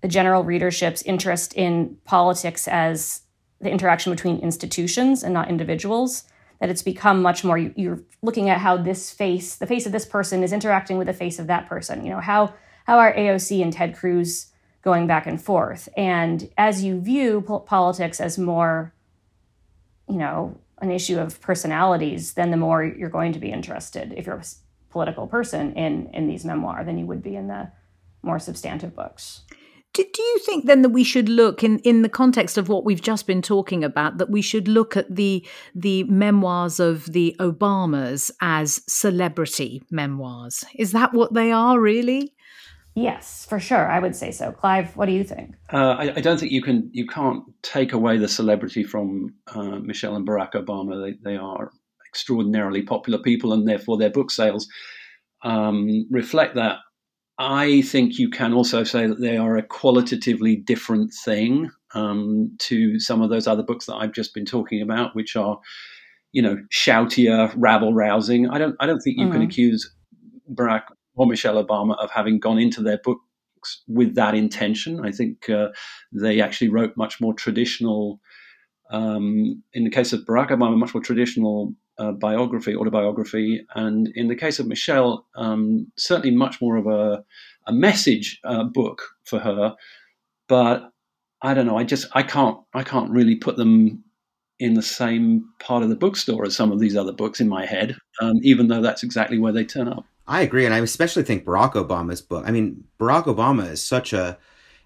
the 0.00 0.08
general 0.08 0.42
readership's 0.42 1.02
interest 1.02 1.54
in 1.54 1.96
politics 2.04 2.66
as 2.66 3.20
the 3.60 3.70
interaction 3.70 4.12
between 4.12 4.40
institutions 4.40 5.22
and 5.22 5.32
not 5.32 5.48
individuals. 5.48 6.24
That 6.58 6.70
it's 6.70 6.82
become 6.82 7.22
much 7.22 7.44
more, 7.44 7.56
you're 7.56 8.00
looking 8.20 8.50
at 8.50 8.58
how 8.58 8.78
this 8.78 9.12
face, 9.12 9.54
the 9.54 9.66
face 9.68 9.86
of 9.86 9.92
this 9.92 10.06
person 10.06 10.42
is 10.42 10.52
interacting 10.52 10.98
with 10.98 11.06
the 11.06 11.12
face 11.12 11.38
of 11.38 11.46
that 11.46 11.68
person. 11.68 12.04
You 12.04 12.10
know, 12.10 12.20
how, 12.20 12.54
how 12.84 12.98
are 12.98 13.14
AOC 13.14 13.62
and 13.62 13.72
Ted 13.72 13.94
Cruz 13.94 14.50
going 14.82 15.06
back 15.06 15.24
and 15.24 15.40
forth? 15.40 15.88
And 15.96 16.50
as 16.58 16.82
you 16.82 17.00
view 17.00 17.42
po- 17.42 17.60
politics 17.60 18.20
as 18.20 18.38
more, 18.38 18.92
you 20.08 20.16
know, 20.16 20.58
an 20.80 20.90
issue 20.90 21.18
of 21.18 21.40
personalities, 21.40 22.34
then 22.34 22.50
the 22.50 22.56
more 22.56 22.84
you're 22.84 23.10
going 23.10 23.32
to 23.32 23.38
be 23.38 23.50
interested, 23.50 24.14
if 24.16 24.26
you're 24.26 24.36
a 24.36 24.44
political 24.90 25.26
person, 25.26 25.74
in 25.74 26.10
in 26.12 26.26
these 26.26 26.44
memoir 26.44 26.84
than 26.84 26.98
you 26.98 27.06
would 27.06 27.22
be 27.22 27.36
in 27.36 27.48
the 27.48 27.70
more 28.22 28.38
substantive 28.38 28.94
books. 28.94 29.42
Do, 29.94 30.04
do 30.12 30.22
you 30.22 30.38
think 30.40 30.66
then 30.66 30.82
that 30.82 30.90
we 30.90 31.02
should 31.02 31.28
look 31.28 31.64
in, 31.64 31.78
in 31.80 32.02
the 32.02 32.08
context 32.08 32.58
of 32.58 32.68
what 32.68 32.84
we've 32.84 33.00
just 33.00 33.26
been 33.26 33.42
talking 33.42 33.82
about 33.82 34.18
that 34.18 34.30
we 34.30 34.42
should 34.42 34.68
look 34.68 34.96
at 34.96 35.14
the 35.14 35.44
the 35.74 36.04
memoirs 36.04 36.78
of 36.78 37.06
the 37.06 37.34
Obamas 37.40 38.30
as 38.40 38.82
celebrity 38.86 39.82
memoirs? 39.90 40.64
Is 40.74 40.92
that 40.92 41.14
what 41.14 41.34
they 41.34 41.50
are 41.50 41.80
really? 41.80 42.34
Yes, 42.98 43.46
for 43.48 43.60
sure. 43.60 43.88
I 43.88 44.00
would 44.00 44.16
say 44.16 44.32
so. 44.32 44.50
Clive, 44.50 44.96
what 44.96 45.06
do 45.06 45.12
you 45.12 45.22
think? 45.22 45.54
Uh, 45.72 45.94
I, 45.98 46.16
I, 46.16 46.20
don't 46.20 46.38
think 46.40 46.50
you 46.50 46.62
can 46.62 46.90
you 46.92 47.06
can't 47.06 47.44
take 47.62 47.92
away 47.92 48.18
the 48.18 48.26
celebrity 48.26 48.82
from 48.82 49.34
uh, 49.54 49.78
Michelle 49.78 50.16
and 50.16 50.26
Barack 50.26 50.54
Obama. 50.54 51.00
They, 51.04 51.30
they 51.30 51.36
are 51.36 51.70
extraordinarily 52.08 52.82
popular 52.82 53.20
people, 53.20 53.52
and 53.52 53.68
therefore 53.68 53.98
their 53.98 54.10
book 54.10 54.32
sales 54.32 54.66
um, 55.44 56.08
reflect 56.10 56.56
that. 56.56 56.78
I 57.38 57.82
think 57.82 58.18
you 58.18 58.30
can 58.30 58.52
also 58.52 58.82
say 58.82 59.06
that 59.06 59.20
they 59.20 59.36
are 59.36 59.56
a 59.56 59.62
qualitatively 59.62 60.56
different 60.56 61.14
thing 61.24 61.70
um, 61.94 62.56
to 62.58 62.98
some 62.98 63.22
of 63.22 63.30
those 63.30 63.46
other 63.46 63.62
books 63.62 63.86
that 63.86 63.94
I've 63.94 64.12
just 64.12 64.34
been 64.34 64.44
talking 64.44 64.82
about, 64.82 65.14
which 65.14 65.36
are, 65.36 65.60
you 66.32 66.42
know, 66.42 66.56
shoutier, 66.72 67.54
rabble 67.56 67.94
rousing. 67.94 68.50
I 68.50 68.58
don't 68.58 68.74
I 68.80 68.86
don't 68.86 68.98
think 68.98 69.18
you 69.18 69.26
mm-hmm. 69.26 69.34
can 69.34 69.42
accuse 69.42 69.88
Barack 70.52 70.82
or 71.18 71.26
Michelle 71.26 71.62
Obama 71.62 71.96
of 71.98 72.10
having 72.10 72.38
gone 72.38 72.58
into 72.58 72.82
their 72.82 72.98
books 72.98 73.82
with 73.86 74.14
that 74.14 74.34
intention. 74.34 75.04
I 75.04 75.10
think 75.12 75.50
uh, 75.50 75.68
they 76.12 76.40
actually 76.40 76.68
wrote 76.68 76.96
much 76.96 77.20
more 77.20 77.34
traditional, 77.34 78.20
um, 78.90 79.62
in 79.72 79.84
the 79.84 79.90
case 79.90 80.12
of 80.12 80.20
Barack 80.20 80.50
Obama, 80.50 80.78
much 80.78 80.94
more 80.94 81.02
traditional 81.02 81.74
uh, 81.98 82.12
biography, 82.12 82.76
autobiography, 82.76 83.66
and 83.74 84.08
in 84.14 84.28
the 84.28 84.36
case 84.36 84.58
of 84.58 84.68
Michelle, 84.68 85.26
um, 85.34 85.90
certainly 85.96 86.34
much 86.34 86.60
more 86.60 86.76
of 86.76 86.86
a, 86.86 87.24
a 87.66 87.72
message 87.72 88.40
uh, 88.44 88.64
book 88.64 89.02
for 89.24 89.40
her. 89.40 89.74
But 90.48 90.90
I 91.42 91.54
don't 91.54 91.66
know. 91.66 91.76
I 91.76 91.84
just 91.84 92.06
I 92.14 92.22
can't 92.22 92.58
I 92.74 92.82
can't 92.82 93.10
really 93.10 93.36
put 93.36 93.56
them 93.56 94.04
in 94.58 94.74
the 94.74 94.82
same 94.82 95.44
part 95.60 95.82
of 95.82 95.88
the 95.88 95.96
bookstore 95.96 96.44
as 96.44 96.56
some 96.56 96.72
of 96.72 96.80
these 96.80 96.96
other 96.96 97.12
books 97.12 97.40
in 97.40 97.48
my 97.48 97.64
head, 97.64 97.96
um, 98.20 98.36
even 98.42 98.68
though 98.68 98.82
that's 98.82 99.02
exactly 99.02 99.38
where 99.38 99.52
they 99.52 99.64
turn 99.64 99.88
up. 99.88 100.04
I 100.28 100.42
agree, 100.42 100.66
and 100.66 100.74
I 100.74 100.78
especially 100.80 101.22
think 101.22 101.44
Barack 101.44 101.72
Obama's 101.72 102.20
book. 102.20 102.44
I 102.46 102.50
mean, 102.50 102.84
Barack 103.00 103.24
Obama 103.24 103.70
is 103.70 103.82
such 103.82 104.12
a 104.12 104.38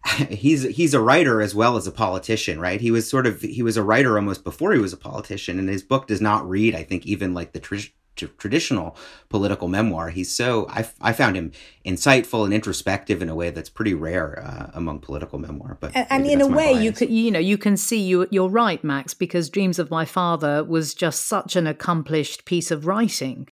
he's 0.30 0.62
he's 0.62 0.94
a 0.94 1.00
writer 1.00 1.40
as 1.40 1.54
well 1.54 1.76
as 1.76 1.86
a 1.86 1.92
politician, 1.92 2.60
right? 2.60 2.80
He 2.80 2.90
was 2.90 3.08
sort 3.08 3.26
of 3.26 3.40
he 3.40 3.62
was 3.62 3.76
a 3.76 3.82
writer 3.82 4.16
almost 4.16 4.44
before 4.44 4.72
he 4.72 4.80
was 4.80 4.92
a 4.92 4.96
politician, 4.96 5.58
and 5.58 5.68
his 5.68 5.82
book 5.82 6.06
does 6.06 6.20
not 6.20 6.48
read, 6.48 6.74
I 6.74 6.82
think, 6.82 7.06
even 7.06 7.34
like 7.34 7.52
the 7.52 7.60
tr- 7.60 7.86
traditional 8.16 8.96
political 9.28 9.68
memoir. 9.68 10.10
He's 10.10 10.34
so 10.34 10.66
I, 10.68 10.88
I 11.00 11.12
found 11.12 11.36
him 11.36 11.52
insightful 11.86 12.44
and 12.44 12.52
introspective 12.52 13.22
in 13.22 13.28
a 13.28 13.34
way 13.34 13.50
that's 13.50 13.70
pretty 13.70 13.94
rare 13.94 14.42
uh, 14.44 14.70
among 14.74 15.00
political 15.00 15.38
memoir. 15.38 15.76
But 15.80 15.94
and, 15.94 16.06
and 16.10 16.26
in 16.26 16.40
a 16.40 16.48
way, 16.48 16.74
bias. 16.74 16.84
you 16.84 16.92
could 16.92 17.10
you 17.10 17.30
know 17.30 17.38
you 17.38 17.58
can 17.58 17.76
see 17.76 18.00
you 18.00 18.26
you're 18.30 18.48
right, 18.48 18.82
Max, 18.82 19.14
because 19.14 19.50
Dreams 19.50 19.78
of 19.78 19.90
My 19.90 20.04
Father 20.04 20.64
was 20.64 20.94
just 20.94 21.26
such 21.26 21.54
an 21.54 21.66
accomplished 21.66 22.44
piece 22.44 22.70
of 22.70 22.86
writing 22.86 23.48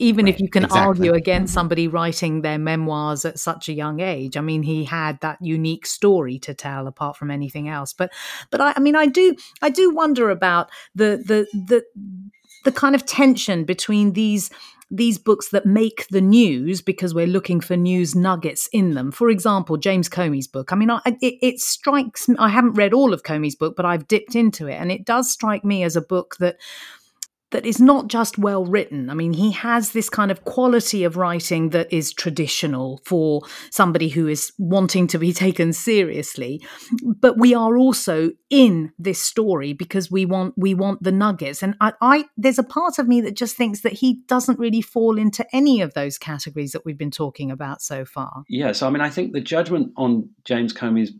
even 0.00 0.24
right, 0.24 0.34
if 0.34 0.40
you 0.40 0.48
can 0.48 0.64
exactly. 0.64 0.86
argue 0.86 1.14
against 1.14 1.54
somebody 1.54 1.86
writing 1.86 2.42
their 2.42 2.58
memoirs 2.58 3.24
at 3.24 3.38
such 3.38 3.68
a 3.68 3.72
young 3.72 4.00
age 4.00 4.36
i 4.36 4.40
mean 4.40 4.62
he 4.62 4.84
had 4.84 5.20
that 5.20 5.38
unique 5.40 5.86
story 5.86 6.38
to 6.38 6.54
tell 6.54 6.86
apart 6.86 7.16
from 7.16 7.30
anything 7.30 7.68
else 7.68 7.92
but 7.92 8.10
but 8.50 8.60
i, 8.60 8.72
I 8.76 8.80
mean 8.80 8.96
i 8.96 9.06
do 9.06 9.36
i 9.62 9.70
do 9.70 9.90
wonder 9.90 10.30
about 10.30 10.70
the 10.94 11.22
the 11.24 11.46
the 11.52 11.84
the 12.64 12.72
kind 12.72 12.94
of 12.94 13.06
tension 13.06 13.64
between 13.64 14.12
these 14.12 14.50
these 14.90 15.18
books 15.18 15.50
that 15.50 15.64
make 15.64 16.06
the 16.08 16.20
news 16.20 16.82
because 16.82 17.14
we're 17.14 17.26
looking 17.26 17.60
for 17.60 17.76
news 17.76 18.16
nuggets 18.16 18.68
in 18.72 18.94
them. 18.94 19.12
For 19.12 19.30
example, 19.30 19.76
James 19.76 20.08
Comey's 20.08 20.48
book. 20.48 20.72
I 20.72 20.76
mean, 20.76 20.90
I, 20.90 21.00
it, 21.06 21.38
it, 21.40 21.60
strikes 21.60 22.28
me, 22.28 22.34
I 22.40 22.48
haven't 22.48 22.72
read 22.72 22.92
all 22.92 23.14
of 23.14 23.22
Comey's 23.22 23.54
book, 23.54 23.76
but 23.76 23.86
I've 23.86 24.08
dipped 24.08 24.34
into 24.34 24.66
it. 24.66 24.74
And 24.74 24.90
it 24.90 25.04
does 25.04 25.30
strike 25.30 25.64
me 25.64 25.84
as 25.84 25.94
a 25.94 26.00
book 26.00 26.36
that 26.40 26.56
that 27.50 27.66
is 27.66 27.80
not 27.80 28.08
just 28.08 28.38
well 28.38 28.64
written. 28.64 29.10
I 29.10 29.14
mean, 29.14 29.32
he 29.32 29.50
has 29.52 29.92
this 29.92 30.08
kind 30.08 30.30
of 30.30 30.44
quality 30.44 31.04
of 31.04 31.16
writing 31.16 31.70
that 31.70 31.92
is 31.92 32.12
traditional 32.12 33.00
for 33.04 33.42
somebody 33.70 34.08
who 34.08 34.28
is 34.28 34.52
wanting 34.58 35.06
to 35.08 35.18
be 35.18 35.32
taken 35.40 35.72
seriously. 35.72 36.62
But 37.02 37.38
we 37.38 37.54
are 37.54 37.76
also 37.76 38.30
in 38.48 38.92
this 38.98 39.20
story 39.20 39.72
because 39.72 40.10
we 40.10 40.24
want 40.24 40.54
we 40.56 40.74
want 40.74 41.02
the 41.02 41.12
nuggets. 41.12 41.62
And 41.62 41.74
I, 41.80 41.92
I 42.00 42.24
there's 42.36 42.58
a 42.58 42.64
part 42.64 42.98
of 42.98 43.08
me 43.08 43.20
that 43.22 43.36
just 43.36 43.56
thinks 43.56 43.80
that 43.82 43.94
he 43.94 44.22
doesn't 44.26 44.58
really 44.58 44.82
fall 44.82 45.18
into 45.18 45.44
any 45.54 45.80
of 45.80 45.94
those 45.94 46.18
categories 46.18 46.72
that 46.72 46.84
we've 46.84 46.98
been 46.98 47.10
talking 47.10 47.50
about 47.50 47.82
so 47.82 48.04
far. 48.04 48.44
Yes, 48.48 48.66
yeah, 48.66 48.72
so, 48.72 48.86
I 48.86 48.90
mean, 48.90 49.00
I 49.00 49.10
think 49.10 49.32
the 49.32 49.40
judgment 49.40 49.92
on 49.96 50.30
James 50.44 50.72
Comey's 50.72 51.12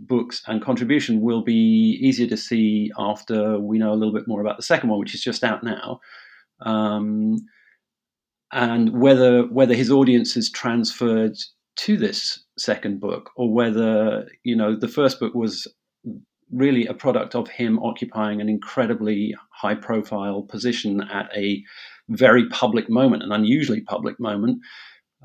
books 0.00 0.42
and 0.46 0.62
contribution 0.62 1.20
will 1.20 1.42
be 1.42 1.98
easier 2.00 2.26
to 2.28 2.36
see 2.36 2.90
after 2.98 3.58
we 3.58 3.78
know 3.78 3.92
a 3.92 3.96
little 3.96 4.14
bit 4.14 4.28
more 4.28 4.40
about 4.40 4.56
the 4.56 4.62
second 4.62 4.90
one, 4.90 4.98
which 4.98 5.14
is 5.14 5.22
just 5.22 5.44
out 5.44 5.62
now. 5.62 6.00
Um, 6.60 7.38
and 8.52 9.00
whether 9.00 9.42
whether 9.48 9.74
his 9.74 9.90
audience 9.90 10.36
is 10.36 10.50
transferred 10.50 11.36
to 11.76 11.96
this 11.96 12.44
second 12.56 13.00
book 13.00 13.30
or 13.36 13.52
whether 13.52 14.28
you 14.44 14.56
know 14.56 14.76
the 14.76 14.88
first 14.88 15.18
book 15.18 15.34
was 15.34 15.66
really 16.52 16.86
a 16.86 16.94
product 16.94 17.34
of 17.34 17.48
him 17.48 17.80
occupying 17.80 18.40
an 18.40 18.48
incredibly 18.48 19.34
high 19.50 19.74
profile 19.74 20.42
position 20.42 21.00
at 21.10 21.28
a 21.34 21.62
very 22.08 22.48
public 22.50 22.88
moment 22.88 23.22
an 23.22 23.32
unusually 23.32 23.80
public 23.80 24.20
moment 24.20 24.60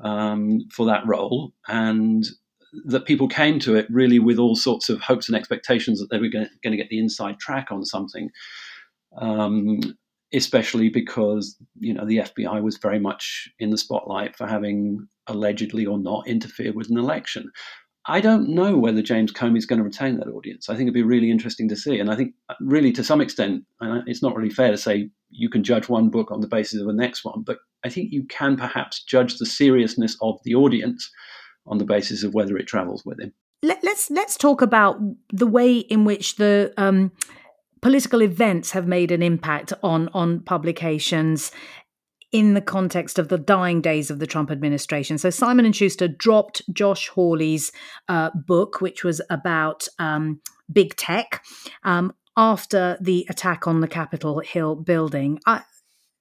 um, 0.02 0.60
for 0.72 0.86
that 0.86 1.06
role 1.06 1.52
and 1.68 2.24
that 2.84 3.06
people 3.06 3.28
came 3.28 3.58
to 3.60 3.76
it 3.76 3.86
really 3.90 4.18
with 4.18 4.38
all 4.38 4.54
sorts 4.54 4.88
of 4.88 5.00
hopes 5.00 5.28
and 5.28 5.36
expectations 5.36 5.98
that 6.00 6.10
they 6.10 6.18
were 6.18 6.28
going 6.28 6.48
to 6.62 6.76
get 6.76 6.88
the 6.88 6.98
inside 6.98 7.38
track 7.38 7.68
on 7.70 7.84
something. 7.84 8.30
Um, 9.18 9.80
especially 10.32 10.88
because 10.88 11.56
you 11.78 11.92
know 11.92 12.06
the 12.06 12.18
FBI 12.18 12.62
was 12.62 12.76
very 12.76 12.98
much 12.98 13.48
in 13.58 13.70
the 13.70 13.78
spotlight 13.78 14.36
for 14.36 14.46
having 14.46 15.06
allegedly 15.26 15.86
or 15.86 15.98
not 15.98 16.26
interfered 16.26 16.74
with 16.74 16.90
an 16.90 16.98
election. 16.98 17.50
I 18.06 18.20
don't 18.20 18.48
know 18.48 18.78
whether 18.78 19.02
James 19.02 19.32
Comey 19.32 19.58
is 19.58 19.66
going 19.66 19.78
to 19.78 19.84
retain 19.84 20.16
that 20.18 20.28
audience. 20.28 20.68
I 20.68 20.74
think 20.74 20.86
it'd 20.86 20.94
be 20.94 21.02
really 21.02 21.30
interesting 21.30 21.68
to 21.68 21.76
see, 21.76 21.98
and 21.98 22.10
I 22.10 22.16
think 22.16 22.34
uh, 22.48 22.54
really 22.60 22.92
to 22.92 23.04
some 23.04 23.20
extent, 23.20 23.64
and 23.80 24.02
it's 24.08 24.22
not 24.22 24.36
really 24.36 24.50
fair 24.50 24.70
to 24.70 24.78
say 24.78 25.10
you 25.30 25.50
can 25.50 25.62
judge 25.62 25.88
one 25.88 26.10
book 26.10 26.30
on 26.30 26.40
the 26.40 26.48
basis 26.48 26.80
of 26.80 26.86
the 26.86 26.92
next 26.92 27.24
one, 27.24 27.42
but 27.42 27.58
I 27.84 27.88
think 27.88 28.12
you 28.12 28.24
can 28.24 28.56
perhaps 28.56 29.02
judge 29.02 29.38
the 29.38 29.46
seriousness 29.46 30.16
of 30.20 30.38
the 30.44 30.54
audience 30.54 31.10
on 31.66 31.78
the 31.78 31.84
basis 31.84 32.22
of 32.22 32.34
whether 32.34 32.56
it 32.56 32.66
travels 32.66 33.04
with 33.04 33.20
him. 33.20 33.32
Let, 33.62 33.82
let's, 33.84 34.10
let's 34.10 34.36
talk 34.36 34.62
about 34.62 34.98
the 35.32 35.46
way 35.46 35.78
in 35.78 36.04
which 36.04 36.36
the 36.36 36.72
um, 36.76 37.12
political 37.80 38.22
events 38.22 38.72
have 38.72 38.86
made 38.86 39.10
an 39.10 39.22
impact 39.22 39.72
on 39.82 40.08
on 40.12 40.40
publications 40.40 41.50
in 42.32 42.54
the 42.54 42.60
context 42.60 43.18
of 43.18 43.28
the 43.28 43.38
dying 43.38 43.80
days 43.80 44.10
of 44.10 44.20
the 44.20 44.26
Trump 44.26 44.50
administration. 44.50 45.18
So 45.18 45.30
Simon 45.30 45.64
and 45.64 45.74
Schuster 45.74 46.06
dropped 46.06 46.62
Josh 46.72 47.08
Hawley's 47.08 47.72
uh, 48.08 48.30
book, 48.34 48.80
which 48.80 49.02
was 49.02 49.20
about 49.30 49.88
um, 49.98 50.40
big 50.72 50.94
tech. 50.94 51.44
Um, 51.82 52.12
after 52.36 52.96
the 53.00 53.26
attack 53.28 53.66
on 53.66 53.80
the 53.80 53.88
Capitol 53.88 54.40
Hill 54.40 54.76
building, 54.76 55.40
I, 55.44 55.62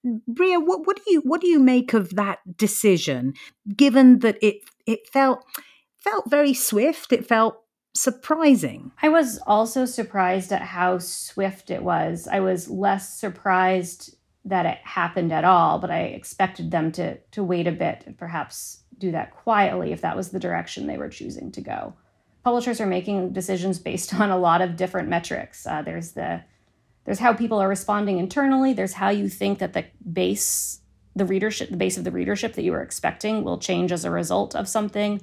Bria, 0.03 0.59
what, 0.59 0.87
what 0.87 0.97
do 0.97 1.03
you 1.11 1.21
what 1.21 1.41
do 1.41 1.47
you 1.47 1.59
make 1.59 1.93
of 1.93 2.15
that 2.15 2.39
decision? 2.57 3.33
Given 3.75 4.19
that 4.19 4.37
it 4.41 4.61
it 4.85 5.07
felt 5.07 5.43
felt 5.97 6.29
very 6.29 6.53
swift, 6.53 7.11
it 7.11 7.25
felt 7.25 7.61
surprising. 7.93 8.91
I 9.01 9.09
was 9.09 9.39
also 9.45 9.85
surprised 9.85 10.53
at 10.53 10.61
how 10.61 10.99
swift 10.99 11.69
it 11.69 11.83
was. 11.83 12.27
I 12.31 12.39
was 12.39 12.69
less 12.69 13.13
surprised 13.19 14.15
that 14.45 14.65
it 14.65 14.77
happened 14.83 15.33
at 15.33 15.43
all, 15.43 15.79
but 15.79 15.91
I 15.91 16.03
expected 16.03 16.71
them 16.71 16.91
to 16.93 17.17
to 17.17 17.43
wait 17.43 17.67
a 17.67 17.71
bit 17.71 18.03
and 18.05 18.17
perhaps 18.17 18.83
do 18.97 19.11
that 19.11 19.35
quietly 19.35 19.91
if 19.91 20.01
that 20.01 20.15
was 20.15 20.29
the 20.29 20.39
direction 20.39 20.87
they 20.87 20.97
were 20.97 21.09
choosing 21.09 21.51
to 21.51 21.61
go. 21.61 21.93
Publishers 22.43 22.79
are 22.79 22.85
making 22.85 23.33
decisions 23.33 23.79
based 23.79 24.13
on 24.19 24.29
a 24.29 24.37
lot 24.37 24.61
of 24.61 24.77
different 24.77 25.09
metrics. 25.09 25.67
Uh, 25.67 25.81
there's 25.81 26.11
the 26.11 26.43
there's 27.09 27.17
how 27.17 27.33
people 27.33 27.57
are 27.57 27.67
responding 27.67 28.19
internally. 28.19 28.71
There's 28.71 28.93
how 28.93 29.09
you 29.09 29.29
think 29.29 29.57
that 29.57 29.73
the 29.73 29.83
base 30.13 30.81
the 31.15 31.25
readership, 31.25 31.71
the 31.71 31.75
base 31.75 31.97
of 31.97 32.03
the 32.03 32.11
readership 32.11 32.53
that 32.53 32.61
you 32.61 32.71
were 32.71 32.83
expecting 32.83 33.43
will 33.43 33.57
change 33.57 33.91
as 33.91 34.05
a 34.05 34.11
result 34.11 34.55
of 34.55 34.69
something. 34.69 35.19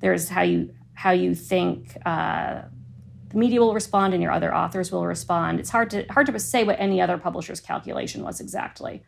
There's 0.00 0.30
how 0.30 0.42
you 0.42 0.74
how 0.94 1.12
you 1.12 1.36
think 1.36 1.96
uh, 2.04 2.62
the 3.28 3.38
media 3.38 3.60
will 3.60 3.72
respond 3.72 4.14
and 4.14 4.22
your 4.22 4.32
other 4.32 4.52
authors 4.52 4.90
will 4.90 5.06
respond. 5.06 5.60
It's 5.60 5.70
hard 5.70 5.90
to 5.90 6.04
hard 6.10 6.26
to 6.26 6.36
say 6.40 6.64
what 6.64 6.80
any 6.80 7.00
other 7.00 7.18
publisher's 7.18 7.60
calculation 7.60 8.24
was 8.24 8.40
exactly, 8.40 9.04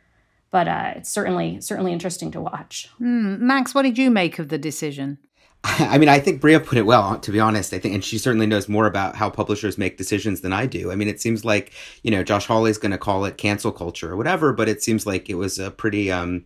but 0.53 0.69
uh, 0.69 0.93
it's 0.95 1.11
certainly 1.11 1.61
certainly 1.61 1.93
interesting 1.93 2.31
to 2.31 2.41
watch. 2.41 2.91
Mm, 3.01 3.41
Max, 3.41 3.75
what 3.75 3.83
did 3.83 3.99
you 3.99 4.09
make 4.09 4.39
of 4.39 4.51
the 4.51 4.59
decision? 4.59 5.19
I 5.65 5.99
mean, 5.99 6.09
I 6.09 6.19
think 6.21 6.41
Bria 6.41 6.59
put 6.59 6.79
it 6.79 6.87
well, 6.87 7.19
to 7.19 7.31
be 7.31 7.39
honest. 7.39 7.75
I 7.75 7.79
think, 7.79 7.95
and 7.95 8.05
she 8.05 8.17
certainly 8.17 8.47
knows 8.47 8.69
more 8.69 8.87
about 8.87 9.17
how 9.17 9.29
publishers 9.29 9.77
make 9.77 9.99
decisions 9.99 10.41
than 10.41 10.53
I 10.53 10.67
do. 10.67 10.91
I 10.91 10.95
mean, 10.95 11.09
it 11.09 11.21
seems 11.21 11.45
like, 11.45 11.73
you 12.03 12.11
know, 12.11 12.23
Josh 12.25 12.47
Hawley's 12.47 12.79
going 12.79 12.93
to 12.93 12.99
call 12.99 13.25
it 13.27 13.37
cancel 13.37 13.71
culture 13.71 14.11
or 14.13 14.17
whatever, 14.17 14.53
but 14.53 14.69
it 14.69 14.83
seems 14.83 15.07
like 15.07 15.29
it 15.29 15.35
was 15.35 15.59
a 15.59 15.71
pretty, 15.71 16.11
um, 16.11 16.45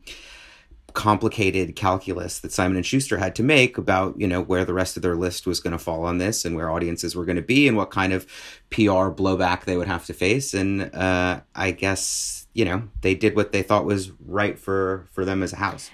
complicated 0.94 1.74
calculus 1.74 2.38
that 2.38 2.52
Simon 2.52 2.76
and 2.76 2.86
Schuster 2.86 3.18
had 3.18 3.34
to 3.34 3.42
make 3.42 3.76
about, 3.76 4.18
you 4.18 4.28
know, 4.28 4.40
where 4.40 4.64
the 4.64 4.72
rest 4.72 4.96
of 4.96 5.02
their 5.02 5.16
list 5.16 5.46
was 5.46 5.58
going 5.58 5.72
to 5.72 5.78
fall 5.78 6.04
on 6.04 6.18
this 6.18 6.44
and 6.44 6.54
where 6.54 6.70
audiences 6.70 7.16
were 7.16 7.24
going 7.24 7.36
to 7.36 7.42
be 7.42 7.66
and 7.66 7.76
what 7.76 7.90
kind 7.90 8.12
of 8.12 8.24
PR 8.70 9.10
blowback 9.10 9.64
they 9.64 9.76
would 9.76 9.88
have 9.88 10.06
to 10.06 10.14
face. 10.14 10.54
And 10.54 10.94
uh, 10.94 11.40
I 11.54 11.72
guess, 11.72 12.46
you 12.54 12.64
know, 12.64 12.84
they 13.00 13.16
did 13.16 13.34
what 13.34 13.50
they 13.50 13.62
thought 13.62 13.84
was 13.84 14.12
right 14.24 14.58
for 14.58 15.06
for 15.10 15.24
them 15.24 15.42
as 15.42 15.52
a 15.52 15.56
house. 15.56 15.90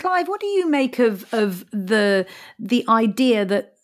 Clive, 0.00 0.28
what 0.28 0.40
do 0.40 0.46
you 0.46 0.68
make 0.68 0.98
of 0.98 1.32
of 1.32 1.64
the 1.70 2.26
the 2.58 2.84
idea 2.88 3.44
that 3.44 3.74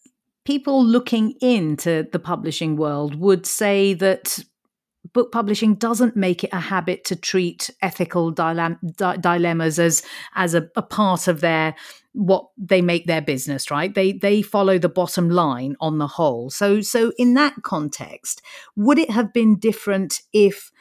people 0.46 0.82
looking 0.82 1.34
into 1.42 2.08
the 2.10 2.18
publishing 2.18 2.76
world 2.76 3.14
would 3.16 3.44
say 3.44 3.92
that 3.92 4.38
book 5.12 5.30
publishing 5.30 5.74
doesn't 5.74 6.16
make 6.16 6.42
it 6.42 6.50
a 6.52 6.60
habit 6.60 7.04
to 7.04 7.16
treat 7.16 7.70
ethical 7.82 8.34
dilem- 8.34 8.78
di- 8.96 9.18
dilemmas 9.18 9.78
as 9.78 10.02
as 10.34 10.54
a, 10.54 10.68
a, 10.74 10.82
part 10.82 11.28
of 11.28 11.40
their 11.40 11.74
what 12.12 12.48
they 12.56 12.80
make 12.80 13.06
their 13.06 13.20
business 13.20 13.70
right? 13.70 13.94
They 13.94 14.12
they 14.12 14.40
follow 14.40 14.78
the 14.78 14.88
bottom 14.88 15.28
line 15.28 15.76
on 15.80 15.98
the 15.98 16.06
whole. 16.06 16.48
So 16.48 16.80
so 16.80 17.12
in 17.18 17.34
that 17.34 17.62
context 17.62 18.40
would 18.74 18.98
it 18.98 19.10
have 19.10 19.34
been 19.34 19.58
different 19.58 20.22
if 20.32 20.72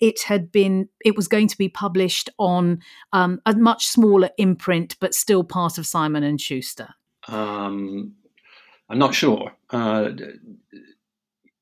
it 0.00 0.22
had 0.22 0.50
been 0.52 0.88
it 1.04 1.16
was 1.16 1.28
going 1.28 1.48
to 1.48 1.58
be 1.58 1.68
published 1.68 2.30
on 2.38 2.80
um, 3.12 3.40
a 3.46 3.54
much 3.54 3.86
smaller 3.86 4.30
imprint 4.38 4.96
but 5.00 5.14
still 5.14 5.44
part 5.44 5.78
of 5.78 5.86
simon 5.86 6.22
and 6.22 6.40
schuster 6.40 6.88
um, 7.28 8.12
i'm 8.88 8.98
not 8.98 9.14
sure 9.14 9.52
uh, 9.70 10.10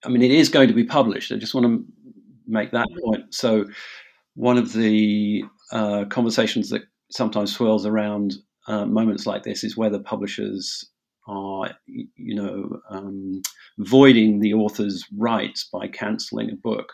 I 0.06 0.08
mean, 0.08 0.22
it 0.22 0.30
is 0.30 0.48
going 0.48 0.68
to 0.68 0.74
be 0.74 0.84
published. 0.84 1.32
I 1.32 1.36
just 1.36 1.54
want 1.54 1.66
to 1.66 1.84
make 2.46 2.70
that 2.70 2.88
point. 3.02 3.34
So, 3.34 3.64
one 4.34 4.56
of 4.56 4.72
the 4.72 5.44
uh, 5.72 6.04
conversations 6.04 6.70
that 6.70 6.82
sometimes 7.10 7.54
swirls 7.54 7.86
around 7.86 8.34
uh, 8.68 8.86
moments 8.86 9.26
like 9.26 9.42
this 9.42 9.64
is 9.64 9.76
whether 9.76 9.98
publishers 9.98 10.88
are, 11.26 11.70
you 11.86 12.34
know, 12.34 12.80
um, 12.90 13.42
voiding 13.78 14.38
the 14.38 14.54
author's 14.54 15.04
rights 15.16 15.68
by 15.72 15.88
cancelling 15.88 16.50
a 16.50 16.56
book. 16.56 16.92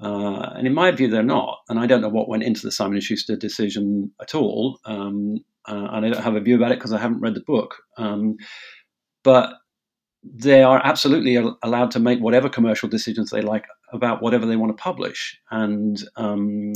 Uh, 0.00 0.52
and 0.56 0.66
in 0.66 0.74
my 0.74 0.90
view, 0.90 1.08
they're 1.08 1.22
not. 1.22 1.58
And 1.68 1.78
I 1.78 1.86
don't 1.86 2.00
know 2.00 2.08
what 2.08 2.28
went 2.28 2.42
into 2.42 2.62
the 2.62 2.72
Simon 2.72 2.94
and 2.94 3.02
Schuster 3.02 3.36
decision 3.36 4.10
at 4.20 4.34
all. 4.34 4.78
Um, 4.84 5.44
uh, 5.68 5.88
and 5.92 6.06
I 6.06 6.08
don't 6.08 6.22
have 6.22 6.36
a 6.36 6.40
view 6.40 6.56
about 6.56 6.72
it 6.72 6.78
because 6.78 6.92
I 6.92 6.98
haven't 6.98 7.20
read 7.20 7.34
the 7.34 7.42
book. 7.42 7.76
Um, 7.98 8.36
but 9.22 9.54
they 10.22 10.62
are 10.62 10.80
absolutely 10.84 11.36
allowed 11.62 11.90
to 11.92 11.98
make 11.98 12.20
whatever 12.20 12.48
commercial 12.48 12.88
decisions 12.88 13.30
they 13.30 13.40
like 13.40 13.64
about 13.92 14.22
whatever 14.22 14.46
they 14.46 14.56
want 14.56 14.76
to 14.76 14.82
publish. 14.82 15.38
And 15.50 16.02
um, 16.16 16.72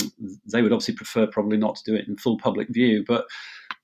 they 0.50 0.62
would 0.62 0.72
obviously 0.72 0.94
prefer 0.94 1.26
probably 1.26 1.58
not 1.58 1.76
to 1.76 1.82
do 1.84 1.94
it 1.94 2.08
in 2.08 2.16
full 2.16 2.38
public 2.38 2.68
view, 2.70 3.04
but 3.06 3.26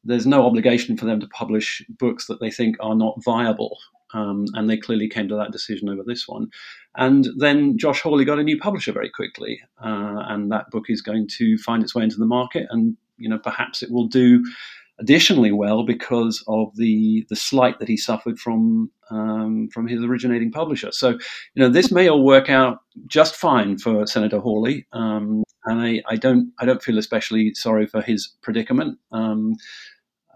there's 0.02 0.26
no 0.26 0.46
obligation 0.46 0.96
for 0.96 1.04
them 1.04 1.20
to 1.20 1.28
publish 1.28 1.84
books 1.88 2.26
that 2.26 2.40
they 2.40 2.50
think 2.50 2.76
are 2.80 2.94
not 2.94 3.22
viable. 3.22 3.76
Um, 4.12 4.46
and 4.54 4.68
they 4.68 4.76
clearly 4.76 5.08
came 5.08 5.28
to 5.28 5.36
that 5.36 5.52
decision 5.52 5.88
over 5.88 6.02
this 6.04 6.26
one. 6.26 6.48
And 6.96 7.28
then 7.38 7.78
Josh 7.78 8.00
Hawley 8.00 8.24
got 8.24 8.38
a 8.38 8.42
new 8.42 8.58
publisher 8.58 8.92
very 8.92 9.10
quickly, 9.10 9.60
uh, 9.82 10.24
and 10.28 10.50
that 10.50 10.70
book 10.70 10.86
is 10.88 11.00
going 11.00 11.28
to 11.38 11.56
find 11.58 11.82
its 11.82 11.94
way 11.94 12.02
into 12.02 12.16
the 12.16 12.26
market, 12.26 12.66
and 12.70 12.96
you 13.16 13.28
know 13.28 13.38
perhaps 13.38 13.82
it 13.82 13.90
will 13.92 14.06
do 14.06 14.42
additionally 14.98 15.50
well 15.50 15.84
because 15.84 16.44
of 16.46 16.76
the 16.76 17.26
the 17.28 17.36
slight 17.36 17.78
that 17.78 17.88
he 17.88 17.96
suffered 17.96 18.38
from 18.38 18.90
um, 19.10 19.68
from 19.72 19.88
his 19.88 20.02
originating 20.02 20.52
publisher. 20.52 20.92
So, 20.92 21.10
you 21.10 21.62
know, 21.62 21.68
this 21.68 21.90
may 21.90 22.08
all 22.08 22.24
work 22.24 22.48
out 22.48 22.78
just 23.06 23.34
fine 23.34 23.78
for 23.78 24.06
Senator 24.06 24.38
Hawley, 24.38 24.86
um, 24.92 25.42
and 25.64 25.80
I, 25.80 26.02
I, 26.08 26.16
don't 26.16 26.52
I 26.60 26.64
don't 26.64 26.82
feel 26.82 26.98
especially 26.98 27.54
sorry 27.54 27.86
for 27.86 28.02
his 28.02 28.32
predicament. 28.42 28.98
Um, 29.12 29.54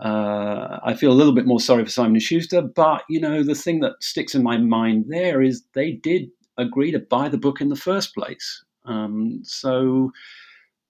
uh, 0.02 0.80
I 0.82 0.94
feel 0.94 1.12
a 1.12 1.14
little 1.14 1.34
bit 1.34 1.46
more 1.46 1.60
sorry 1.60 1.84
for 1.84 1.90
Simon 1.90 2.14
and 2.14 2.22
Schuster, 2.22 2.62
but 2.62 3.04
you 3.08 3.20
know, 3.20 3.42
the 3.42 3.54
thing 3.54 3.80
that 3.80 4.02
sticks 4.02 4.34
in 4.34 4.42
my 4.42 4.56
mind 4.56 5.06
there 5.08 5.40
is 5.40 5.62
they 5.74 5.92
did 5.92 6.30
agree 6.56 6.90
to 6.92 6.98
buy 6.98 7.28
the 7.28 7.38
book 7.38 7.60
in 7.60 7.68
the 7.68 7.76
first 7.76 8.14
place. 8.14 8.64
Um, 8.84 9.40
so 9.42 10.12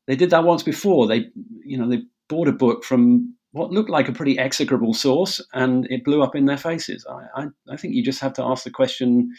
they 0.07 0.17
did 0.17 0.31
that 0.31 0.45
once 0.45 0.63
before. 0.63 1.07
They, 1.07 1.27
you 1.65 1.79
know, 1.79 1.89
they 1.89 2.03
bought 2.29 2.49
a 2.49 2.53
book 2.53 2.85
from 2.85 3.35
what 3.53 3.71
looked 3.71 3.91
like 3.91 4.09
a 4.09 4.13
pretty 4.13 4.39
execrable 4.39 4.95
source, 4.95 5.41
and 5.53 5.87
it 5.91 6.05
blew 6.05 6.23
up 6.23 6.35
in 6.35 6.47
their 6.47 6.57
faces. 6.57 7.07
I, 7.09 7.43
I, 7.43 7.47
I, 7.71 7.77
think 7.77 7.95
you 7.95 8.03
just 8.03 8.21
have 8.21 8.33
to 8.35 8.43
ask 8.43 8.65
the 8.65 8.71
question: 8.71 9.33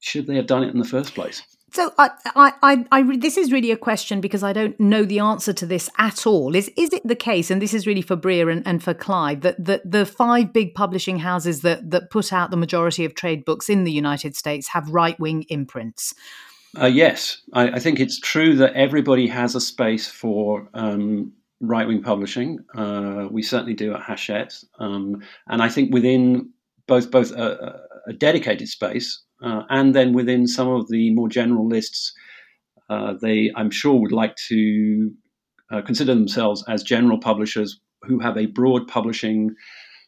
Should 0.00 0.26
they 0.26 0.34
have 0.36 0.46
done 0.46 0.64
it 0.64 0.72
in 0.72 0.78
the 0.78 0.84
first 0.84 1.14
place? 1.14 1.42
So, 1.72 1.92
I, 1.98 2.10
I, 2.34 2.84
I, 2.90 3.16
this 3.16 3.36
is 3.36 3.52
really 3.52 3.70
a 3.70 3.76
question 3.76 4.20
because 4.20 4.42
I 4.42 4.52
don't 4.52 4.78
know 4.80 5.04
the 5.04 5.20
answer 5.20 5.52
to 5.52 5.66
this 5.66 5.88
at 5.98 6.26
all. 6.26 6.56
Is 6.56 6.68
is 6.76 6.92
it 6.92 7.02
the 7.06 7.14
case, 7.14 7.50
and 7.50 7.62
this 7.62 7.74
is 7.74 7.86
really 7.86 8.02
for 8.02 8.16
Bria 8.16 8.48
and, 8.48 8.66
and 8.66 8.82
for 8.82 8.92
Clive, 8.92 9.42
that, 9.42 9.64
the 9.84 10.04
five 10.04 10.52
big 10.52 10.74
publishing 10.74 11.20
houses 11.20 11.60
that 11.62 11.90
that 11.90 12.10
put 12.10 12.32
out 12.32 12.50
the 12.50 12.56
majority 12.56 13.04
of 13.04 13.14
trade 13.14 13.44
books 13.44 13.68
in 13.68 13.84
the 13.84 13.92
United 13.92 14.34
States 14.36 14.68
have 14.68 14.90
right 14.90 15.18
wing 15.20 15.44
imprints? 15.48 16.12
Uh, 16.80 16.86
yes, 16.86 17.40
I, 17.52 17.68
I, 17.70 17.78
think 17.78 17.98
it's 17.98 18.18
true 18.18 18.54
that 18.56 18.74
everybody 18.74 19.26
has 19.26 19.56
a 19.56 19.60
space 19.60 20.06
for 20.06 20.68
um, 20.74 21.32
right 21.60 21.86
wing 21.86 22.02
publishing. 22.02 22.60
Uh, 22.74 23.26
we 23.30 23.42
certainly 23.42 23.74
do 23.74 23.94
at 23.94 24.02
Hachette, 24.02 24.54
um, 24.78 25.22
and 25.48 25.62
I 25.62 25.68
think 25.68 25.92
within 25.92 26.50
both 26.88 27.12
both 27.12 27.30
a 27.30 28.12
dedicated 28.18 28.68
space 28.68 29.22
uh, 29.42 29.62
and 29.70 29.94
then 29.94 30.12
within 30.12 30.46
some 30.46 30.68
of 30.68 30.88
the 30.88 31.14
more 31.14 31.28
general 31.28 31.68
lists, 31.68 32.12
uh, 32.88 33.14
they 33.20 33.50
I'm 33.56 33.70
sure 33.70 34.00
would 34.00 34.12
like 34.12 34.36
to 34.48 35.10
uh, 35.70 35.82
consider 35.82 36.14
themselves 36.14 36.64
as 36.68 36.82
general 36.82 37.18
publishers 37.18 37.80
who 38.02 38.18
have 38.18 38.36
a 38.36 38.46
broad 38.46 38.88
publishing 38.88 39.54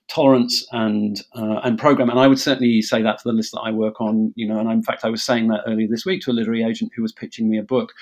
tolerance 0.09 0.67
and 0.73 1.21
uh, 1.35 1.61
and 1.65 1.79
program. 1.79 2.11
And 2.11 2.19
I 2.19 2.27
would 2.27 2.41
certainly 2.41 2.83
say 2.83 3.03
that 3.03 3.21
for 3.21 3.29
the 3.29 3.37
list 3.37 3.53
that 3.53 3.61
I 3.61 3.71
work 3.71 4.01
on. 4.01 4.33
You 4.37 4.49
know, 4.49 4.59
and 4.59 4.71
in 4.71 4.83
fact, 4.83 5.05
I 5.05 5.11
was 5.11 5.23
saying 5.23 5.49
that 5.49 5.63
earlier 5.67 5.89
this 5.89 6.05
week 6.05 6.23
to 6.23 6.31
a 6.31 6.33
literary 6.33 6.65
agent 6.65 6.93
who 6.97 7.03
was 7.03 7.13
pitching 7.13 7.49
me 7.49 7.59
a 7.59 7.63
book 7.63 7.93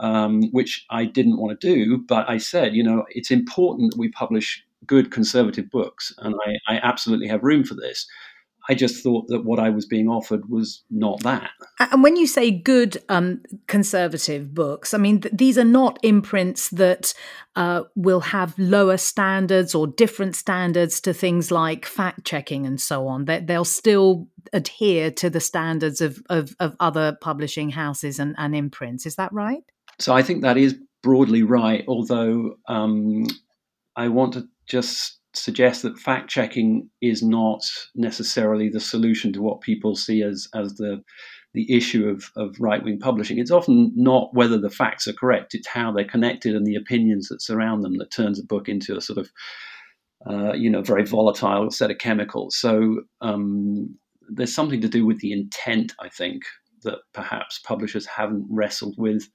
um, 0.00 0.50
which 0.50 0.86
I 0.90 1.04
didn't 1.04 1.38
want 1.38 1.60
to 1.60 1.74
do. 1.74 1.98
But 1.98 2.28
I 2.28 2.38
said, 2.38 2.74
you 2.74 2.82
know, 2.82 3.04
it's 3.10 3.30
important 3.30 3.92
that 3.92 3.98
we 3.98 4.08
publish 4.08 4.64
good 4.86 5.10
conservative 5.10 5.70
books, 5.70 6.12
and 6.18 6.34
I, 6.46 6.74
I 6.74 6.80
absolutely 6.82 7.28
have 7.28 7.42
room 7.42 7.64
for 7.64 7.74
this. 7.74 8.06
I 8.70 8.74
just 8.74 9.02
thought 9.02 9.26
that 9.26 9.44
what 9.44 9.58
I 9.58 9.68
was 9.70 9.84
being 9.84 10.06
offered 10.08 10.48
was 10.48 10.84
not 10.90 11.24
that. 11.24 11.50
And 11.80 12.04
when 12.04 12.14
you 12.14 12.28
say 12.28 12.52
good 12.52 13.02
um, 13.08 13.42
conservative 13.66 14.54
books, 14.54 14.94
I 14.94 14.98
mean, 14.98 15.22
th- 15.22 15.34
these 15.36 15.58
are 15.58 15.64
not 15.64 15.98
imprints 16.04 16.68
that 16.70 17.12
uh, 17.56 17.82
will 17.96 18.20
have 18.20 18.56
lower 18.60 18.96
standards 18.96 19.74
or 19.74 19.88
different 19.88 20.36
standards 20.36 21.00
to 21.00 21.12
things 21.12 21.50
like 21.50 21.84
fact 21.84 22.24
checking 22.24 22.64
and 22.64 22.80
so 22.80 23.08
on. 23.08 23.24
They- 23.24 23.40
they'll 23.40 23.64
still 23.64 24.28
adhere 24.52 25.10
to 25.10 25.28
the 25.28 25.40
standards 25.40 26.00
of, 26.00 26.22
of, 26.30 26.54
of 26.60 26.76
other 26.78 27.18
publishing 27.20 27.70
houses 27.70 28.20
and, 28.20 28.36
and 28.38 28.54
imprints. 28.54 29.04
Is 29.04 29.16
that 29.16 29.32
right? 29.32 29.64
So 29.98 30.14
I 30.14 30.22
think 30.22 30.42
that 30.42 30.56
is 30.56 30.76
broadly 31.02 31.42
right, 31.42 31.84
although 31.88 32.54
um, 32.68 33.26
I 33.96 34.06
want 34.06 34.34
to 34.34 34.46
just 34.68 35.18
suggest 35.34 35.82
that 35.82 35.98
fact 35.98 36.28
checking 36.28 36.88
is 37.00 37.22
not 37.22 37.62
necessarily 37.94 38.68
the 38.68 38.80
solution 38.80 39.32
to 39.32 39.42
what 39.42 39.60
people 39.60 39.94
see 39.94 40.22
as, 40.22 40.48
as 40.54 40.74
the 40.74 41.02
the 41.52 41.74
issue 41.74 42.08
of, 42.08 42.30
of 42.36 42.54
right 42.60 42.84
wing 42.84 43.00
publishing. 43.00 43.38
It's 43.38 43.50
often 43.50 43.92
not 43.96 44.32
whether 44.32 44.56
the 44.56 44.70
facts 44.70 45.08
are 45.08 45.12
correct, 45.12 45.52
it's 45.52 45.66
how 45.66 45.90
they're 45.90 46.04
connected 46.04 46.54
and 46.54 46.64
the 46.64 46.76
opinions 46.76 47.28
that 47.28 47.42
surround 47.42 47.82
them 47.82 47.98
that 47.98 48.12
turns 48.12 48.38
a 48.38 48.44
book 48.44 48.68
into 48.68 48.96
a 48.96 49.00
sort 49.00 49.18
of 49.18 49.30
uh, 50.28 50.52
you 50.52 50.70
know 50.70 50.82
very 50.82 51.04
volatile 51.04 51.70
set 51.70 51.90
of 51.90 51.98
chemicals. 51.98 52.56
So 52.56 53.02
um, 53.20 53.96
there's 54.28 54.54
something 54.54 54.80
to 54.80 54.88
do 54.88 55.04
with 55.04 55.18
the 55.20 55.32
intent, 55.32 55.92
I 55.98 56.08
think, 56.08 56.42
that 56.82 56.98
perhaps 57.12 57.58
publishers 57.58 58.06
haven't 58.06 58.46
wrestled 58.48 58.94
with 58.96 59.28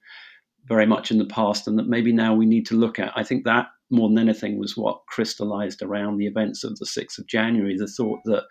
very 0.66 0.86
much 0.86 1.10
in 1.10 1.18
the 1.18 1.26
past 1.26 1.68
and 1.68 1.78
that 1.78 1.88
maybe 1.88 2.12
now 2.12 2.34
we 2.34 2.46
need 2.46 2.66
to 2.66 2.76
look 2.76 2.98
at. 2.98 3.12
I 3.14 3.22
think 3.22 3.44
that 3.44 3.66
more 3.90 4.08
than 4.08 4.18
anything 4.18 4.58
was 4.58 4.76
what 4.76 5.06
crystallized 5.06 5.82
around 5.82 6.16
the 6.16 6.26
events 6.26 6.64
of 6.64 6.78
the 6.78 6.86
6th 6.86 7.18
of 7.18 7.26
January 7.26 7.76
the 7.76 7.86
thought 7.86 8.20
that, 8.24 8.44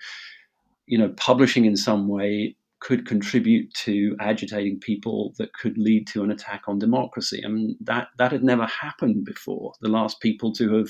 you 0.86 0.98
know, 0.98 1.10
publishing 1.18 1.66
in 1.66 1.76
some 1.76 2.08
way 2.08 2.56
could 2.80 3.08
contribute 3.08 3.74
to 3.74 4.16
agitating 4.20 4.80
people 4.80 5.34
that 5.38 5.54
could 5.54 5.78
lead 5.78 6.06
to 6.08 6.24
an 6.24 6.32
attack 6.32 6.64
on 6.68 6.78
democracy. 6.78 7.42
Mean, 7.48 7.78
that, 7.82 8.10
that 8.18 8.32
had 8.32 8.44
never 8.44 8.66
happened 8.66 9.26
before. 9.26 9.74
The 9.82 9.90
last 9.90 10.22
people 10.22 10.54
to 10.54 10.76
have 10.76 10.90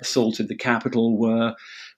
assaulted 0.00 0.48
the 0.48 0.56
Capitol 0.56 1.18
were 1.18 1.54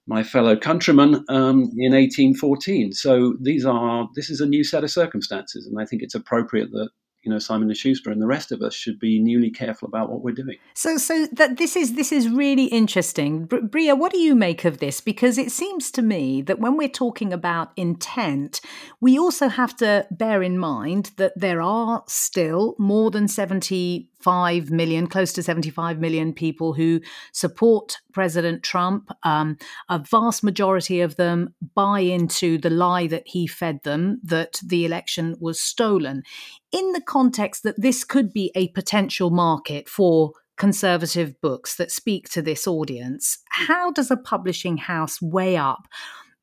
my 0.07 0.23
fellow 0.23 0.57
countrymen 0.57 1.25
um, 1.29 1.71
in 1.77 1.93
1814. 1.93 2.93
So 2.93 3.35
these 3.41 3.65
are 3.65 4.09
this 4.15 4.31
is 4.31 4.41
a 4.41 4.47
new 4.47 4.65
set 4.65 4.85
of 4.85 4.91
circumstances, 4.91 5.67
and 5.67 5.81
I 5.81 5.85
think 5.85 6.03
it's 6.03 6.15
appropriate 6.15 6.71
that 6.73 6.91
you 7.29 7.35
know 7.35 7.39
Simon 7.39 7.69
and 7.69 7.77
Schuster 7.77 8.11
and 8.11 8.23
the 8.23 8.27
rest 8.27 8.53
of 8.53 8.63
us 8.63 8.75
should 8.75 8.99
be 8.99 9.21
newly 9.21 9.51
careful 9.51 9.87
about 9.87 10.09
what 10.09 10.23
we're 10.23 10.35
doing. 10.35 10.57
So, 10.73 10.97
so 10.97 11.27
that 11.33 11.59
this 11.59 11.77
is 11.77 11.93
this 11.93 12.11
is 12.11 12.27
really 12.27 12.65
interesting, 12.65 13.45
Bria. 13.45 13.95
What 13.95 14.13
do 14.13 14.19
you 14.19 14.35
make 14.35 14.65
of 14.65 14.79
this? 14.79 15.03
Because 15.03 15.37
it 15.37 15.53
seems 15.53 15.91
to 15.91 16.01
me 16.01 16.41
that 16.41 16.59
when 16.59 16.79
we're 16.79 16.89
talking 16.89 17.31
about 17.35 17.73
intent, 17.77 18.63
we 19.03 19.19
also 19.19 19.49
have 19.49 19.77
to 19.77 20.07
bear 20.11 20.43
in 20.43 20.59
mind 20.59 21.11
that 21.19 21.35
there 21.37 21.61
are 21.61 22.03
still 22.07 22.75
more 22.79 23.11
than 23.11 23.29
seventy 23.29 24.09
5 24.21 24.71
million, 24.71 25.07
close 25.07 25.33
to 25.35 25.43
75 25.43 26.01
million 26.01 26.33
people 26.33 26.73
who 26.73 27.01
support 27.33 27.99
President 28.13 28.63
Trump. 28.63 29.11
Um, 29.23 29.57
a 29.89 29.99
vast 29.99 30.43
majority 30.43 31.01
of 31.01 31.17
them 31.17 31.55
buy 31.75 32.01
into 32.01 32.59
the 32.59 32.71
lie 32.71 33.07
that 33.07 33.23
he 33.27 33.47
fed 33.47 33.83
them 33.85 34.21
that 34.25 34.61
the 34.65 34.85
election 34.85 35.37
was 35.41 35.61
stolen. 35.61 36.25
In 36.73 36.93
the 36.93 37.01
context 37.19 37.65
that 37.65 37.81
this 37.81 38.05
could 38.05 38.33
be 38.33 38.53
a 38.55 38.69
potential 38.69 39.31
market 39.31 39.89
for 39.89 40.33
conservative 40.57 41.41
books 41.41 41.75
that 41.75 41.91
speak 41.91 42.29
to 42.29 42.41
this 42.41 42.65
audience, 42.67 43.39
how 43.51 43.91
does 43.91 44.11
a 44.13 44.17
publishing 44.17 44.77
house 44.77 45.21
weigh 45.21 45.57
up 45.57 45.89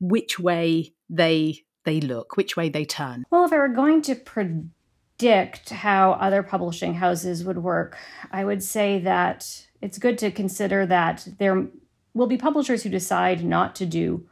which 0.02 0.38
way 0.38 0.94
they 1.10 1.60
they 1.86 2.02
look, 2.02 2.36
which 2.36 2.58
way 2.58 2.68
they 2.68 2.84
turn? 2.84 3.24
Well, 3.30 3.46
if 3.46 3.54
I 3.54 3.58
were 3.58 3.70
going 3.70 4.02
to 4.04 4.16
predict 4.16 5.70
how 5.70 6.14
other 6.14 6.44
publishing 6.44 6.96
houses 6.96 7.46
would 7.46 7.60
work, 7.60 7.98
I 8.32 8.44
would 8.44 8.62
say 8.62 9.00
that 9.00 9.68
it's 9.82 9.98
good 9.98 10.18
to 10.18 10.30
consider 10.32 10.86
that 10.88 11.28
there 11.38 11.68
will 12.14 12.28
be 12.28 12.38
publishers 12.38 12.84
who 12.84 12.90
decide 12.90 13.46
not 13.46 13.76
to 13.76 13.86
do 13.86 14.28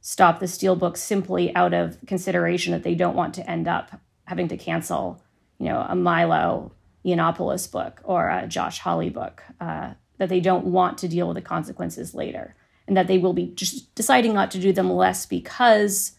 stop 0.00 0.38
the 0.38 0.46
steal 0.46 0.76
books 0.76 1.00
simply 1.00 1.54
out 1.56 1.74
of 1.74 1.98
consideration 2.06 2.72
that 2.72 2.84
they 2.84 2.94
don't 2.94 3.16
want 3.16 3.34
to 3.34 3.50
end 3.50 3.66
up 3.66 4.00
having 4.26 4.48
to 4.48 4.56
cancel, 4.56 5.20
you 5.62 5.68
know, 5.68 5.86
a 5.88 5.94
Milo 5.94 6.72
Yiannopoulos 7.06 7.70
book 7.70 8.00
or 8.02 8.28
a 8.28 8.48
Josh 8.48 8.80
Hawley 8.80 9.10
book, 9.10 9.44
uh, 9.60 9.92
that 10.18 10.28
they 10.28 10.40
don't 10.40 10.66
want 10.66 10.98
to 10.98 11.08
deal 11.08 11.28
with 11.28 11.36
the 11.36 11.42
consequences 11.42 12.14
later, 12.14 12.56
and 12.88 12.96
that 12.96 13.06
they 13.06 13.18
will 13.18 13.32
be 13.32 13.46
just 13.54 13.94
deciding 13.94 14.34
not 14.34 14.50
to 14.50 14.58
do 14.58 14.72
them 14.72 14.90
less 14.90 15.24
because 15.24 16.18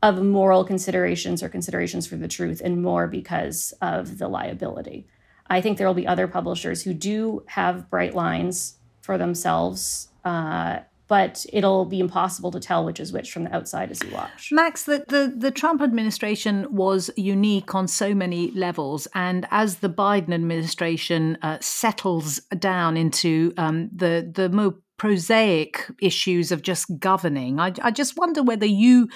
of 0.00 0.22
moral 0.22 0.64
considerations 0.64 1.42
or 1.42 1.48
considerations 1.48 2.06
for 2.06 2.16
the 2.16 2.28
truth 2.28 2.62
and 2.64 2.82
more 2.82 3.08
because 3.08 3.74
of 3.82 4.18
the 4.18 4.28
liability. 4.28 5.08
I 5.48 5.60
think 5.60 5.76
there 5.76 5.88
will 5.88 5.94
be 5.94 6.06
other 6.06 6.28
publishers 6.28 6.82
who 6.82 6.94
do 6.94 7.42
have 7.46 7.90
bright 7.90 8.14
lines 8.14 8.78
for 9.00 9.18
themselves, 9.18 10.08
uh, 10.24 10.80
but 11.12 11.44
it'll 11.52 11.84
be 11.84 12.00
impossible 12.00 12.50
to 12.50 12.58
tell 12.58 12.86
which 12.86 12.98
is 12.98 13.12
which 13.12 13.32
from 13.32 13.44
the 13.44 13.54
outside 13.54 13.90
as 13.90 14.02
you 14.02 14.08
watch. 14.14 14.48
Max, 14.50 14.84
the, 14.84 15.04
the, 15.08 15.30
the 15.36 15.50
Trump 15.50 15.82
administration 15.82 16.66
was 16.70 17.10
unique 17.18 17.74
on 17.74 17.86
so 17.86 18.14
many 18.14 18.50
levels. 18.52 19.06
And 19.14 19.46
as 19.50 19.76
the 19.80 19.90
Biden 19.90 20.32
administration 20.32 21.36
uh, 21.42 21.58
settles 21.60 22.40
down 22.58 22.96
into 22.96 23.52
um, 23.58 23.90
the, 23.94 24.26
the 24.34 24.48
more 24.48 24.76
prosaic 24.96 25.86
issues 26.00 26.50
of 26.50 26.62
just 26.62 26.86
governing, 26.98 27.60
I, 27.60 27.74
I 27.82 27.90
just 27.90 28.16
wonder 28.16 28.42
whether 28.42 28.64
you 28.64 29.10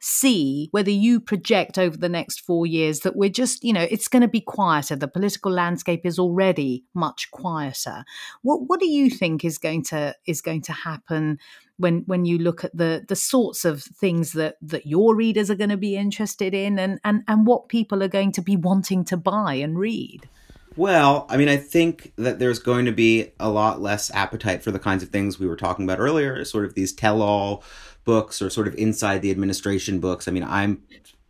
see 0.00 0.68
whether 0.72 0.90
you 0.90 1.20
project 1.20 1.78
over 1.78 1.96
the 1.96 2.08
next 2.08 2.40
four 2.40 2.66
years 2.66 3.00
that 3.00 3.16
we're 3.16 3.30
just, 3.30 3.62
you 3.62 3.72
know, 3.72 3.86
it's 3.90 4.08
going 4.08 4.22
to 4.22 4.28
be 4.28 4.40
quieter. 4.40 4.96
The 4.96 5.06
political 5.06 5.52
landscape 5.52 6.04
is 6.04 6.18
already 6.18 6.84
much 6.94 7.30
quieter. 7.30 8.04
What 8.42 8.62
what 8.66 8.80
do 8.80 8.88
you 8.88 9.10
think 9.10 9.44
is 9.44 9.58
going 9.58 9.84
to 9.84 10.14
is 10.26 10.40
going 10.40 10.62
to 10.62 10.72
happen 10.72 11.38
when 11.76 12.04
when 12.06 12.24
you 12.24 12.38
look 12.38 12.64
at 12.64 12.76
the 12.76 13.04
the 13.06 13.16
sorts 13.16 13.64
of 13.64 13.82
things 13.82 14.32
that 14.32 14.56
that 14.62 14.86
your 14.86 15.14
readers 15.14 15.50
are 15.50 15.54
going 15.56 15.70
to 15.70 15.76
be 15.76 15.96
interested 15.96 16.54
in 16.54 16.78
and 16.78 16.98
and 17.04 17.22
and 17.28 17.46
what 17.46 17.68
people 17.68 18.02
are 18.02 18.08
going 18.08 18.32
to 18.32 18.42
be 18.42 18.56
wanting 18.56 19.04
to 19.04 19.16
buy 19.16 19.54
and 19.54 19.78
read? 19.78 20.28
Well, 20.76 21.26
I 21.28 21.36
mean, 21.36 21.48
I 21.48 21.56
think 21.56 22.12
that 22.16 22.38
there's 22.38 22.60
going 22.60 22.86
to 22.86 22.92
be 22.92 23.32
a 23.40 23.50
lot 23.50 23.80
less 23.80 24.10
appetite 24.12 24.62
for 24.62 24.70
the 24.70 24.78
kinds 24.78 25.02
of 25.02 25.08
things 25.08 25.38
we 25.38 25.48
were 25.48 25.56
talking 25.56 25.84
about 25.84 25.98
earlier, 25.98 26.44
sort 26.44 26.64
of 26.64 26.74
these 26.74 26.92
tell 26.92 27.22
all 27.22 27.64
books 28.10 28.42
or 28.42 28.50
sort 28.50 28.66
of 28.66 28.74
inside 28.74 29.22
the 29.22 29.30
administration 29.30 30.00
books. 30.00 30.26
I 30.26 30.32
mean, 30.32 30.42
I'm 30.42 30.82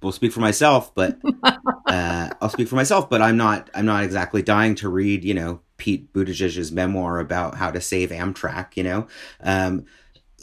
will 0.02 0.12
speak 0.12 0.32
for 0.32 0.40
myself, 0.40 0.94
but 0.94 1.18
uh, 1.86 2.30
I'll 2.40 2.48
speak 2.48 2.68
for 2.68 2.76
myself. 2.76 3.10
But 3.10 3.20
I'm 3.20 3.36
not 3.36 3.68
I'm 3.74 3.84
not 3.84 4.02
exactly 4.02 4.40
dying 4.40 4.74
to 4.76 4.88
read 4.88 5.22
you 5.22 5.34
know 5.34 5.60
Pete 5.76 6.10
Buttigieg's 6.14 6.72
memoir 6.72 7.18
about 7.18 7.56
how 7.56 7.70
to 7.70 7.82
save 7.82 8.08
Amtrak. 8.08 8.78
You 8.78 8.84
know, 8.84 9.06
um, 9.40 9.84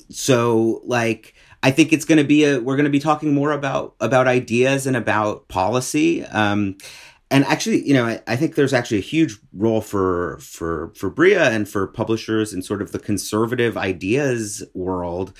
so 0.10 0.82
like. 0.86 1.34
I 1.64 1.72
think 1.72 1.92
it's 1.92 2.06
going 2.06 2.20
to 2.20 2.24
be 2.24 2.44
a. 2.44 2.60
We're 2.60 2.76
going 2.76 2.86
to 2.86 2.92
be 2.92 3.00
talking 3.00 3.34
more 3.34 3.52
about 3.52 3.96
about 4.00 4.28
ideas 4.28 4.86
and 4.86 4.96
about 4.96 5.48
policy. 5.48 6.24
Um, 6.24 6.78
and 7.32 7.44
actually, 7.46 7.86
you 7.86 7.96
know, 7.96 8.06
I, 8.06 8.22
I, 8.28 8.36
think 8.36 8.54
there's 8.54 8.76
actually 8.76 9.00
a 9.00 9.02
huge 9.02 9.40
role 9.54 9.82
for 9.82 10.38
for 10.38 10.94
for 10.96 11.10
Bria 11.10 11.50
and 11.50 11.68
for 11.68 11.88
publishers 11.88 12.54
in 12.54 12.62
sort 12.62 12.84
of 12.84 12.92
the 12.92 13.00
conservative 13.00 13.76
ideas 13.76 14.64
world 14.76 15.34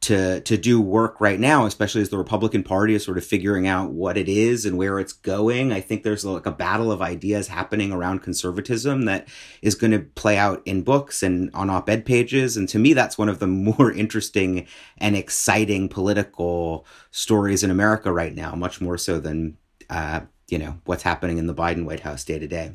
to 0.00 0.40
to 0.40 0.56
do 0.56 0.80
work 0.80 1.20
right 1.20 1.38
now, 1.38 1.66
especially 1.66 2.00
as 2.00 2.08
the 2.08 2.16
Republican 2.16 2.62
Party 2.62 2.94
is 2.94 3.04
sort 3.04 3.18
of 3.18 3.24
figuring 3.24 3.66
out 3.66 3.90
what 3.90 4.16
it 4.16 4.28
is 4.28 4.64
and 4.64 4.78
where 4.78 4.98
it's 4.98 5.12
going. 5.12 5.72
I 5.72 5.80
think 5.80 6.02
there's 6.02 6.24
like 6.24 6.46
a 6.46 6.50
battle 6.50 6.90
of 6.90 7.02
ideas 7.02 7.48
happening 7.48 7.92
around 7.92 8.20
conservatism 8.20 9.04
that 9.04 9.28
is 9.60 9.74
going 9.74 9.90
to 9.90 9.98
play 10.00 10.38
out 10.38 10.62
in 10.64 10.82
books 10.82 11.22
and 11.22 11.50
on 11.52 11.68
op-ed 11.68 12.06
pages. 12.06 12.56
And 12.56 12.68
to 12.70 12.78
me, 12.78 12.94
that's 12.94 13.18
one 13.18 13.28
of 13.28 13.40
the 13.40 13.46
more 13.46 13.92
interesting 13.92 14.66
and 14.98 15.16
exciting 15.16 15.88
political 15.88 16.86
stories 17.10 17.62
in 17.62 17.70
America 17.70 18.10
right 18.10 18.34
now, 18.34 18.54
much 18.54 18.80
more 18.80 18.96
so 18.96 19.20
than 19.20 19.58
uh, 19.90 20.20
you 20.48 20.58
know 20.58 20.78
what's 20.84 21.02
happening 21.02 21.36
in 21.36 21.46
the 21.46 21.54
Biden 21.54 21.84
White 21.84 22.00
House 22.00 22.24
day 22.24 22.38
to 22.38 22.48
day. 22.48 22.72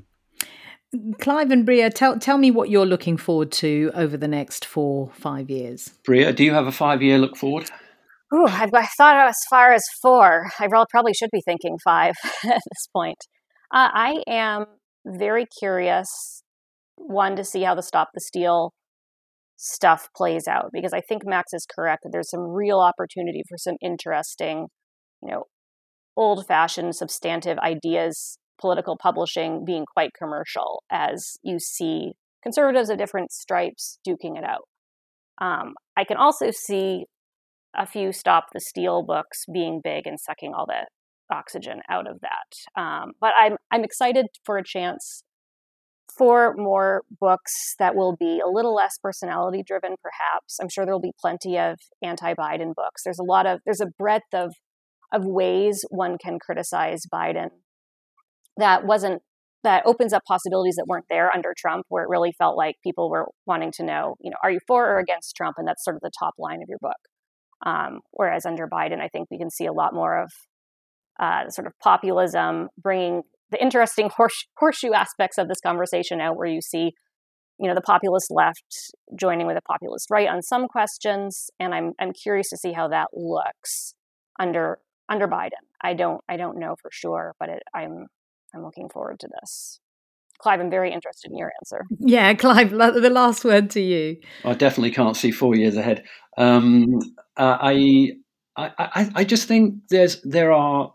Clive 1.20 1.52
and 1.52 1.66
Bria, 1.66 1.90
tell 1.90 2.20
tell 2.20 2.38
me 2.38 2.52
what 2.52 2.70
you're 2.70 2.86
looking 2.86 3.18
forward 3.18 3.52
to 3.54 3.92
over 3.94 4.18
the 4.18 4.28
next 4.28 4.66
four 4.66 5.12
five 5.14 5.50
years. 5.50 5.90
Bria, 6.04 6.34
do 6.34 6.44
you 6.44 6.54
have 6.54 6.68
a 6.68 6.72
five 6.72 7.02
year 7.02 7.18
look 7.18 7.38
forward? 7.38 7.70
Ooh, 8.34 8.48
I've, 8.48 8.74
I 8.74 8.86
thought 8.98 9.16
as 9.28 9.38
far 9.50 9.72
as 9.72 9.84
four. 10.02 10.50
I 10.60 10.68
probably 10.90 11.14
should 11.14 11.30
be 11.32 11.42
thinking 11.46 11.78
five 11.84 12.16
at 12.44 12.62
this 12.72 12.88
point. 12.94 13.18
Uh, 13.74 13.90
I 13.94 14.24
am 14.28 14.66
very 15.06 15.46
curious, 15.60 16.44
one 16.96 17.36
to 17.36 17.44
see 17.44 17.64
how 17.64 17.76
the 17.76 17.84
stop 17.84 18.10
the 18.14 18.22
steal 18.22 18.74
stuff 19.58 20.10
plays 20.16 20.48
out 20.48 20.70
because 20.74 20.94
I 20.94 21.02
think 21.02 21.24
Max 21.26 21.54
is 21.54 21.66
correct 21.74 22.04
that 22.04 22.10
there's 22.12 22.30
some 22.30 22.42
real 22.42 22.80
opportunity 22.80 23.44
for 23.48 23.58
some 23.58 23.76
interesting, 23.82 24.68
you 25.22 25.32
know, 25.32 25.44
old 26.18 26.46
fashioned 26.46 26.96
substantive 26.96 27.58
ideas 27.60 28.38
political 28.60 28.98
publishing 28.98 29.66
being 29.66 29.86
quite 29.86 30.12
commercial 30.18 30.84
as 30.92 31.38
you 31.44 31.60
see 31.60 32.14
conservatives 32.44 32.90
of 32.90 32.98
different 32.98 33.32
stripes 33.32 34.00
duking 34.08 34.38
it 34.38 34.44
out. 34.44 34.68
Um, 35.42 35.74
I 35.98 36.04
can 36.04 36.18
also 36.18 36.52
see 36.52 37.06
a 37.76 37.86
few 37.86 38.14
Stop 38.14 38.48
the 38.54 38.62
Steal 38.62 39.04
books 39.04 39.44
being 39.52 39.82
big 39.84 40.08
and 40.08 40.20
sucking 40.20 40.54
all 40.54 40.66
the 40.66 40.86
oxygen 41.34 41.82
out 41.90 42.10
of 42.10 42.20
that. 42.22 42.82
Um, 42.82 43.14
but 43.20 43.34
I'm 43.40 43.58
I'm 43.72 43.84
excited 43.84 44.28
for 44.46 44.58
a 44.58 44.64
chance 44.64 45.24
for 46.18 46.54
more 46.56 47.02
books 47.20 47.76
that 47.80 47.96
will 47.96 48.16
be 48.16 48.40
a 48.40 48.50
little 48.50 48.74
less 48.74 48.98
personality 49.02 49.64
driven 49.66 49.96
perhaps 50.02 50.58
i'm 50.62 50.70
sure 50.70 50.86
there'll 50.86 51.00
be 51.00 51.14
plenty 51.20 51.58
of 51.58 51.78
anti-biden 52.04 52.74
books 52.76 53.04
there's 53.04 53.20
a 53.20 53.24
lot 53.24 53.46
of 53.46 53.60
there's 53.66 53.82
a 53.82 53.92
breadth 53.98 54.34
of 54.34 54.54
of 55.12 55.26
ways 55.26 55.84
one 55.90 56.18
can 56.18 56.38
criticize 56.40 57.02
biden 57.12 57.50
that 58.58 58.86
wasn't 58.86 59.22
that 59.66 59.84
opens 59.86 60.14
up 60.14 60.22
possibilities 60.28 60.76
that 60.76 60.86
weren't 60.88 61.06
there 61.10 61.34
under 61.34 61.54
Trump, 61.58 61.86
where 61.90 62.04
it 62.04 62.10
really 62.10 62.32
felt 62.38 62.56
like 62.56 62.76
people 62.84 63.10
were 63.10 63.26
wanting 63.48 63.72
to 63.72 63.84
know, 63.84 64.16
you 64.22 64.30
know, 64.30 64.38
are 64.44 64.52
you 64.52 64.60
for 64.68 64.86
or 64.88 65.00
against 65.00 65.36
Trump? 65.36 65.56
And 65.58 65.68
that's 65.68 65.84
sort 65.84 65.96
of 65.96 66.02
the 66.02 66.12
top 66.20 66.36
line 66.38 66.62
of 66.62 66.70
your 66.70 66.78
book. 66.80 66.94
Um, 67.66 68.02
whereas 68.12 68.46
under 68.46 68.68
Biden, 68.68 69.00
I 69.02 69.08
think 69.08 69.28
we 69.32 69.40
can 69.40 69.50
see 69.50 69.66
a 69.66 69.74
lot 69.74 69.94
more 69.94 70.22
of 70.22 70.32
uh, 71.20 71.50
sort 71.50 71.66
of 71.66 71.74
populism, 71.82 72.70
bringing 72.78 73.24
the 73.50 73.62
interesting 73.62 74.10
horse, 74.16 74.46
horseshoe 74.58 74.94
aspects 74.94 75.40
of 75.40 75.48
this 75.48 75.60
conversation 75.66 76.22
out, 76.22 76.38
where 76.38 76.48
you 76.48 76.62
see, 76.62 76.92
you 77.60 77.68
know, 77.68 77.74
the 77.74 77.82
populist 77.82 78.28
left 78.30 78.94
joining 79.20 79.48
with 79.48 79.56
the 79.56 79.62
populist 79.62 80.12
right 80.12 80.28
on 80.28 80.44
some 80.44 80.68
questions, 80.68 81.50
and 81.60 81.74
I'm 81.74 81.94
I'm 82.00 82.12
curious 82.12 82.50
to 82.50 82.58
see 82.58 82.74
how 82.74 82.88
that 82.90 83.08
looks 83.14 83.96
under 84.40 84.78
under 85.10 85.28
Biden. 85.28 85.64
I 85.84 85.94
don't 85.94 86.22
I 86.30 86.38
don't 86.38 86.60
know 86.60 86.76
for 86.82 86.92
sure, 86.92 87.34
but 87.40 87.50
it, 87.50 87.64
I'm 87.74 88.08
I'm 88.56 88.64
looking 88.64 88.90
forward 88.90 89.20
to 89.20 89.28
this. 89.42 89.80
Clive, 90.40 90.60
I'm 90.60 90.70
very 90.70 90.92
interested 90.92 91.32
in 91.32 91.38
your 91.38 91.52
answer. 91.62 91.86
Yeah, 92.00 92.34
Clive, 92.34 92.72
the 92.72 93.10
last 93.10 93.46
word 93.46 93.70
to 93.72 93.82
you. 93.82 94.18
I 94.44 94.54
definitely 94.54 94.92
can't 94.92 95.16
see 95.16 95.32
four 95.32 95.56
years 95.56 95.76
ahead. 95.76 96.04
Um, 96.38 97.00
uh, 97.38 97.58
I 97.62 98.12
I, 98.58 98.72
I, 98.78 99.12
I 99.16 99.24
just 99.24 99.48
think 99.48 99.76
there's 99.90 100.22
there 100.22 100.52
are 100.52 100.94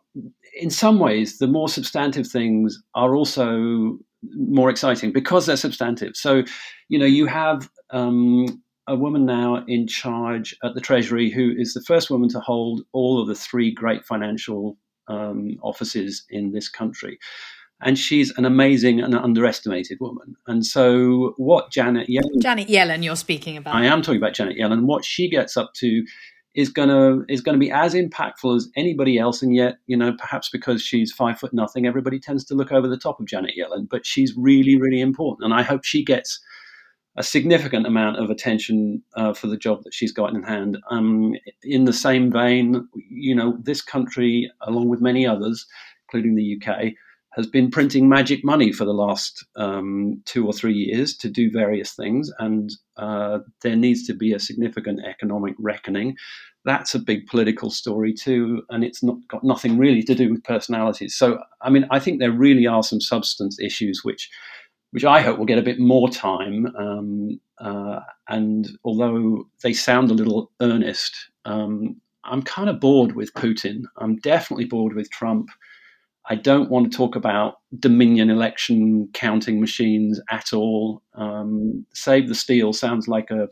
in 0.59 0.71
some 0.71 0.99
ways 0.99 1.39
the 1.39 1.47
more 1.47 1.69
substantive 1.69 2.27
things 2.27 2.83
are 2.95 3.15
also 3.15 3.99
more 4.35 4.69
exciting 4.69 5.13
because 5.13 5.47
they're 5.47 5.57
substantive. 5.57 6.17
So, 6.17 6.43
you 6.89 6.99
know, 6.99 7.07
you 7.07 7.27
have 7.27 7.71
um, 7.91 8.63
a 8.87 8.97
woman 8.97 9.25
now 9.25 9.65
in 9.67 9.87
charge 9.87 10.57
at 10.65 10.75
the 10.75 10.81
Treasury 10.81 11.31
who 11.31 11.53
is 11.57 11.75
the 11.75 11.83
first 11.83 12.11
woman 12.11 12.29
to 12.31 12.41
hold 12.41 12.83
all 12.93 13.21
of 13.21 13.29
the 13.29 13.35
three 13.35 13.73
great 13.73 14.05
financial 14.05 14.77
um, 15.11 15.57
offices 15.63 16.25
in 16.31 16.53
this 16.53 16.69
country. 16.69 17.19
And 17.83 17.99
she's 17.99 18.31
an 18.37 18.45
amazing 18.45 19.01
and 19.01 19.15
underestimated 19.15 19.99
woman. 20.01 20.37
And 20.47 20.67
so, 20.67 21.33
what 21.39 21.71
Janet 21.71 22.09
Yellen. 22.09 22.43
Janet 22.43 22.69
Yellen, 22.69 23.03
you're 23.03 23.17
speaking 23.17 23.57
about. 23.57 23.75
I 23.75 23.87
am 23.87 24.03
talking 24.03 24.21
about 24.21 24.35
Janet 24.35 24.59
Yellen. 24.59 24.85
What 24.85 25.05
she 25.05 25.31
gets 25.31 25.57
up 25.57 25.73
to 25.77 26.05
is 26.55 26.69
gonna 26.69 27.21
is 27.29 27.41
gonna 27.41 27.59
be 27.59 27.71
as 27.71 27.95
impactful 27.95 28.55
as 28.55 28.69
anybody 28.77 29.19
else, 29.19 29.41
and 29.41 29.55
yet 29.55 29.79
you 29.87 29.97
know 29.97 30.13
perhaps 30.19 30.51
because 30.51 30.83
she's 30.83 31.11
five 31.11 31.39
foot 31.39 31.55
nothing, 31.55 31.87
everybody 31.87 32.19
tends 32.21 32.45
to 32.47 32.55
look 32.55 32.71
over 32.71 32.87
the 32.87 32.99
top 32.99 33.19
of 33.19 33.27
Janet 33.27 33.55
Yellen. 33.59 33.89
But 33.89 34.05
she's 34.05 34.35
really 34.37 34.79
really 34.79 35.01
important, 35.01 35.45
and 35.51 35.59
I 35.59 35.63
hope 35.63 35.85
she 35.85 36.05
gets 36.05 36.39
a 37.21 37.23
significant 37.23 37.87
amount 37.87 38.19
of 38.19 38.31
attention 38.31 39.03
uh, 39.15 39.35
for 39.35 39.47
the 39.47 39.59
job 39.59 39.85
that 39.85 39.93
she's 39.93 40.11
got 40.11 40.35
in 40.35 40.43
hand. 40.43 40.79
Um, 40.91 41.35
in 41.63 41.85
the 41.85 41.93
same 41.93 42.33
vein, 42.33 42.89
you 43.11 43.35
know, 43.35 43.59
this 43.63 43.83
country, 43.83 44.51
along 44.63 44.89
with 44.89 45.03
many 45.03 45.27
others, 45.27 45.67
including 46.07 46.35
the 46.35 46.57
UK, 46.57 46.95
has 47.33 47.47
been 47.47 47.71
printing 47.71 48.09
magic 48.09 48.43
money 48.43 48.73
for 48.73 48.87
the 48.87 48.95
last 48.95 49.45
um, 49.57 50.23
two 50.25 50.47
or 50.47 50.55
three 50.55 50.73
years 50.73 51.15
to 51.19 51.29
do 51.29 51.51
various 51.51 51.93
things, 51.93 52.33
and 52.39 52.73
uh, 52.97 53.41
there 53.63 53.77
needs 53.77 54.07
to 54.07 54.15
be 54.15 54.33
a 54.33 54.41
significant 54.41 55.01
economic 55.05 55.55
reckoning. 55.59 56.17
That's 56.65 56.95
a 56.95 56.99
big 56.99 57.27
political 57.27 57.71
story 57.71 58.15
too, 58.15 58.63
and 58.71 58.83
it's 58.83 59.03
not 59.03 59.17
got 59.29 59.45
nothing 59.45 59.77
really 59.77 60.03
to 60.05 60.15
do 60.15 60.31
with 60.31 60.43
personalities. 60.43 61.15
So, 61.15 61.39
I 61.61 61.69
mean, 61.69 61.87
I 61.91 61.99
think 62.01 62.19
there 62.19 62.33
really 62.33 62.67
are 62.67 62.83
some 62.83 63.01
substance 63.03 63.61
issues 63.61 64.01
which, 64.05 64.31
which 64.93 65.05
I 65.05 65.21
hope 65.21 65.39
will 65.39 65.47
get 65.47 65.59
a 65.59 65.63
bit 65.63 65.79
more 65.79 66.09
time. 66.09 66.75
Um, 66.77 67.41
uh, 67.59 68.01
and 68.29 68.69
although 68.85 69.45
they 69.63 69.73
sound 69.73 70.11
a 70.11 70.15
little 70.15 70.51
earnest, 70.61 71.31
um, 71.45 72.01
I'm 72.25 72.43
kind 72.43 72.69
of 72.69 72.81
bored 72.81 73.15
with 73.15 73.33
Putin. 73.35 73.83
I'm 73.99 74.17
definitely 74.17 74.67
bored 74.67 74.95
with 74.95 75.11
Trump. 75.11 75.49
I 76.29 76.35
don't 76.35 76.71
want 76.71 76.91
to 76.91 76.97
talk 76.97 77.17
about 77.17 77.57
Dominion 77.79 78.31
election 78.31 79.09
counting 79.15 79.61
machines 79.61 80.21
at 80.31 80.53
all. 80.53 81.03
Um, 81.15 81.87
Save 81.95 82.29
the 82.29 82.35
Steal 82.35 82.73
sounds 82.73 83.09
like 83.09 83.31
a 83.31 83.49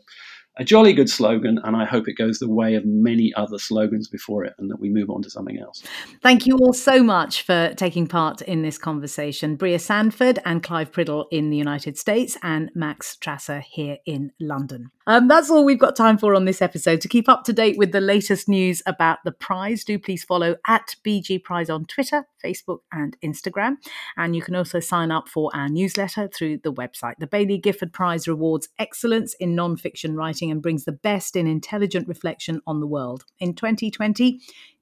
a 0.59 0.63
jolly 0.65 0.91
good 0.91 1.09
slogan, 1.09 1.57
and 1.63 1.75
I 1.75 1.85
hope 1.85 2.09
it 2.09 2.13
goes 2.13 2.39
the 2.39 2.49
way 2.49 2.75
of 2.75 2.85
many 2.85 3.33
other 3.35 3.57
slogans 3.57 4.09
before 4.09 4.43
it 4.43 4.53
and 4.59 4.69
that 4.69 4.79
we 4.79 4.89
move 4.89 5.09
on 5.09 5.21
to 5.21 5.29
something 5.29 5.57
else. 5.57 5.81
Thank 6.21 6.45
you 6.45 6.57
all 6.57 6.73
so 6.73 7.01
much 7.01 7.43
for 7.43 7.73
taking 7.75 8.07
part 8.07 8.41
in 8.41 8.61
this 8.61 8.77
conversation. 8.77 9.55
Bria 9.55 9.79
Sandford 9.79 10.39
and 10.43 10.61
Clive 10.61 10.91
Priddle 10.91 11.25
in 11.31 11.49
the 11.49 11.57
United 11.57 11.97
States, 11.97 12.37
and 12.43 12.69
Max 12.75 13.15
Strasser 13.15 13.61
here 13.61 13.97
in 14.05 14.31
London. 14.39 14.91
Um, 15.07 15.27
that's 15.29 15.49
all 15.49 15.63
we've 15.63 15.79
got 15.79 15.95
time 15.95 16.17
for 16.17 16.35
on 16.35 16.45
this 16.45 16.61
episode. 16.61 17.01
To 17.01 17.07
keep 17.07 17.29
up 17.29 17.45
to 17.45 17.53
date 17.53 17.77
with 17.77 17.93
the 17.93 18.01
latest 18.01 18.49
news 18.49 18.83
about 18.85 19.19
the 19.23 19.31
prize, 19.31 19.85
do 19.85 19.97
please 19.97 20.23
follow 20.23 20.57
at 20.67 20.95
BG 21.05 21.41
Prize 21.41 21.69
on 21.69 21.85
Twitter, 21.85 22.27
Facebook, 22.43 22.79
and 22.91 23.17
Instagram. 23.23 23.77
And 24.17 24.35
you 24.35 24.41
can 24.41 24.55
also 24.55 24.79
sign 24.79 25.11
up 25.11 25.27
for 25.29 25.49
our 25.53 25.69
newsletter 25.69 26.27
through 26.27 26.59
the 26.63 26.73
website. 26.73 27.15
The 27.19 27.27
Baillie 27.27 27.61
Gifford 27.61 27.93
Prize 27.93 28.27
rewards 28.27 28.69
excellence 28.77 29.33
in 29.39 29.55
non-fiction 29.55 30.15
writing 30.15 30.51
and 30.51 30.61
brings 30.61 30.85
the 30.85 30.91
best 30.91 31.35
in 31.35 31.47
intelligent 31.47 32.07
reflection 32.07 32.61
on 32.65 32.79
the 32.79 32.87
world. 32.87 33.25
In 33.39 33.53
2020, 33.53 34.39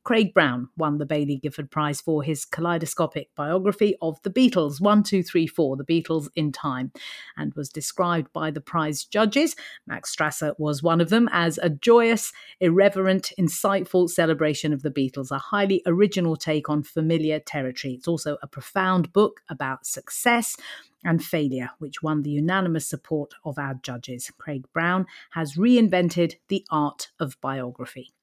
Craig 0.07 0.33
Brown 0.33 0.69
won 0.77 0.99
the 0.99 1.05
Baillie 1.05 1.41
Gifford 1.41 1.69
Prize 1.69 1.99
for 1.99 2.23
his 2.23 2.45
kaleidoscopic 2.45 3.27
biography 3.35 3.93
of 4.01 4.21
the 4.23 4.29
Beatles, 4.29 4.79
1234, 4.79 5.75
The 5.75 5.83
Beatles 5.83 6.29
in 6.33 6.53
Time, 6.53 6.93
and 7.35 7.53
was 7.55 7.67
described 7.67 8.31
by 8.31 8.49
the 8.49 8.61
prize 8.61 9.03
judges, 9.03 9.53
Max 9.85 10.15
Strasser 10.15 10.57
was 10.57 10.81
one 10.81 11.01
of 11.01 11.09
them, 11.09 11.27
as 11.33 11.57
a 11.57 11.69
joyous, 11.69 12.31
irreverent, 12.61 13.33
insightful 13.37 14.09
celebration 14.09 14.71
of 14.71 14.81
the 14.81 14.91
Beatles, 14.91 15.29
a 15.29 15.39
highly 15.39 15.81
original 15.85 16.37
take 16.37 16.69
on 16.69 16.83
familiar 16.83 17.41
territory. 17.41 17.95
It's 17.95 18.07
also 18.07 18.37
a 18.41 18.47
profound 18.47 19.11
book 19.11 19.41
about 19.49 19.85
success 19.85 20.55
and 21.03 21.21
Failure, 21.21 21.71
which 21.79 22.01
won 22.01 22.21
the 22.21 22.31
unanimous 22.31 22.87
support 22.87 23.33
of 23.43 23.59
our 23.59 23.73
judges. 23.83 24.31
Craig 24.37 24.63
Brown 24.73 25.05
has 25.31 25.57
reinvented 25.57 26.35
the 26.47 26.65
art 26.71 27.09
of 27.19 27.35
biography 27.41 28.13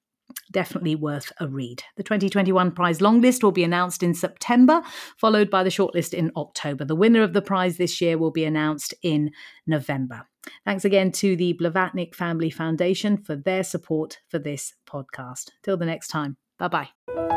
definitely 0.50 0.94
worth 0.94 1.32
a 1.40 1.48
read. 1.48 1.82
The 1.96 2.02
2021 2.02 2.72
prize 2.72 3.00
longlist 3.00 3.42
will 3.42 3.52
be 3.52 3.64
announced 3.64 4.02
in 4.02 4.14
September, 4.14 4.82
followed 5.16 5.50
by 5.50 5.62
the 5.62 5.70
shortlist 5.70 6.14
in 6.14 6.30
October. 6.36 6.84
The 6.84 6.96
winner 6.96 7.22
of 7.22 7.32
the 7.32 7.42
prize 7.42 7.76
this 7.76 8.00
year 8.00 8.18
will 8.18 8.30
be 8.30 8.44
announced 8.44 8.94
in 9.02 9.30
November. 9.66 10.26
Thanks 10.64 10.84
again 10.84 11.10
to 11.12 11.36
the 11.36 11.54
Blavatnik 11.54 12.14
Family 12.14 12.50
Foundation 12.50 13.16
for 13.16 13.36
their 13.36 13.64
support 13.64 14.20
for 14.28 14.38
this 14.38 14.74
podcast. 14.86 15.50
Till 15.62 15.76
the 15.76 15.86
next 15.86 16.08
time, 16.08 16.36
bye 16.58 16.68
bye. 16.68 16.88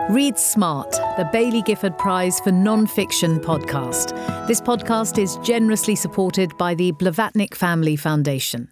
Read 0.10 0.38
Smart, 0.38 0.92
the 0.92 1.30
Baillie 1.34 1.66
Gifford 1.66 1.98
Prize 1.98 2.40
for 2.40 2.52
Non-Fiction 2.52 3.40
podcast. 3.40 4.16
This 4.48 4.62
podcast 4.62 5.18
is 5.18 5.38
generously 5.38 5.96
supported 5.96 6.58
by 6.58 6.76
the 6.76 6.92
Blavatnik 6.94 7.54
Family 7.54 7.96
Foundation. 7.96 8.70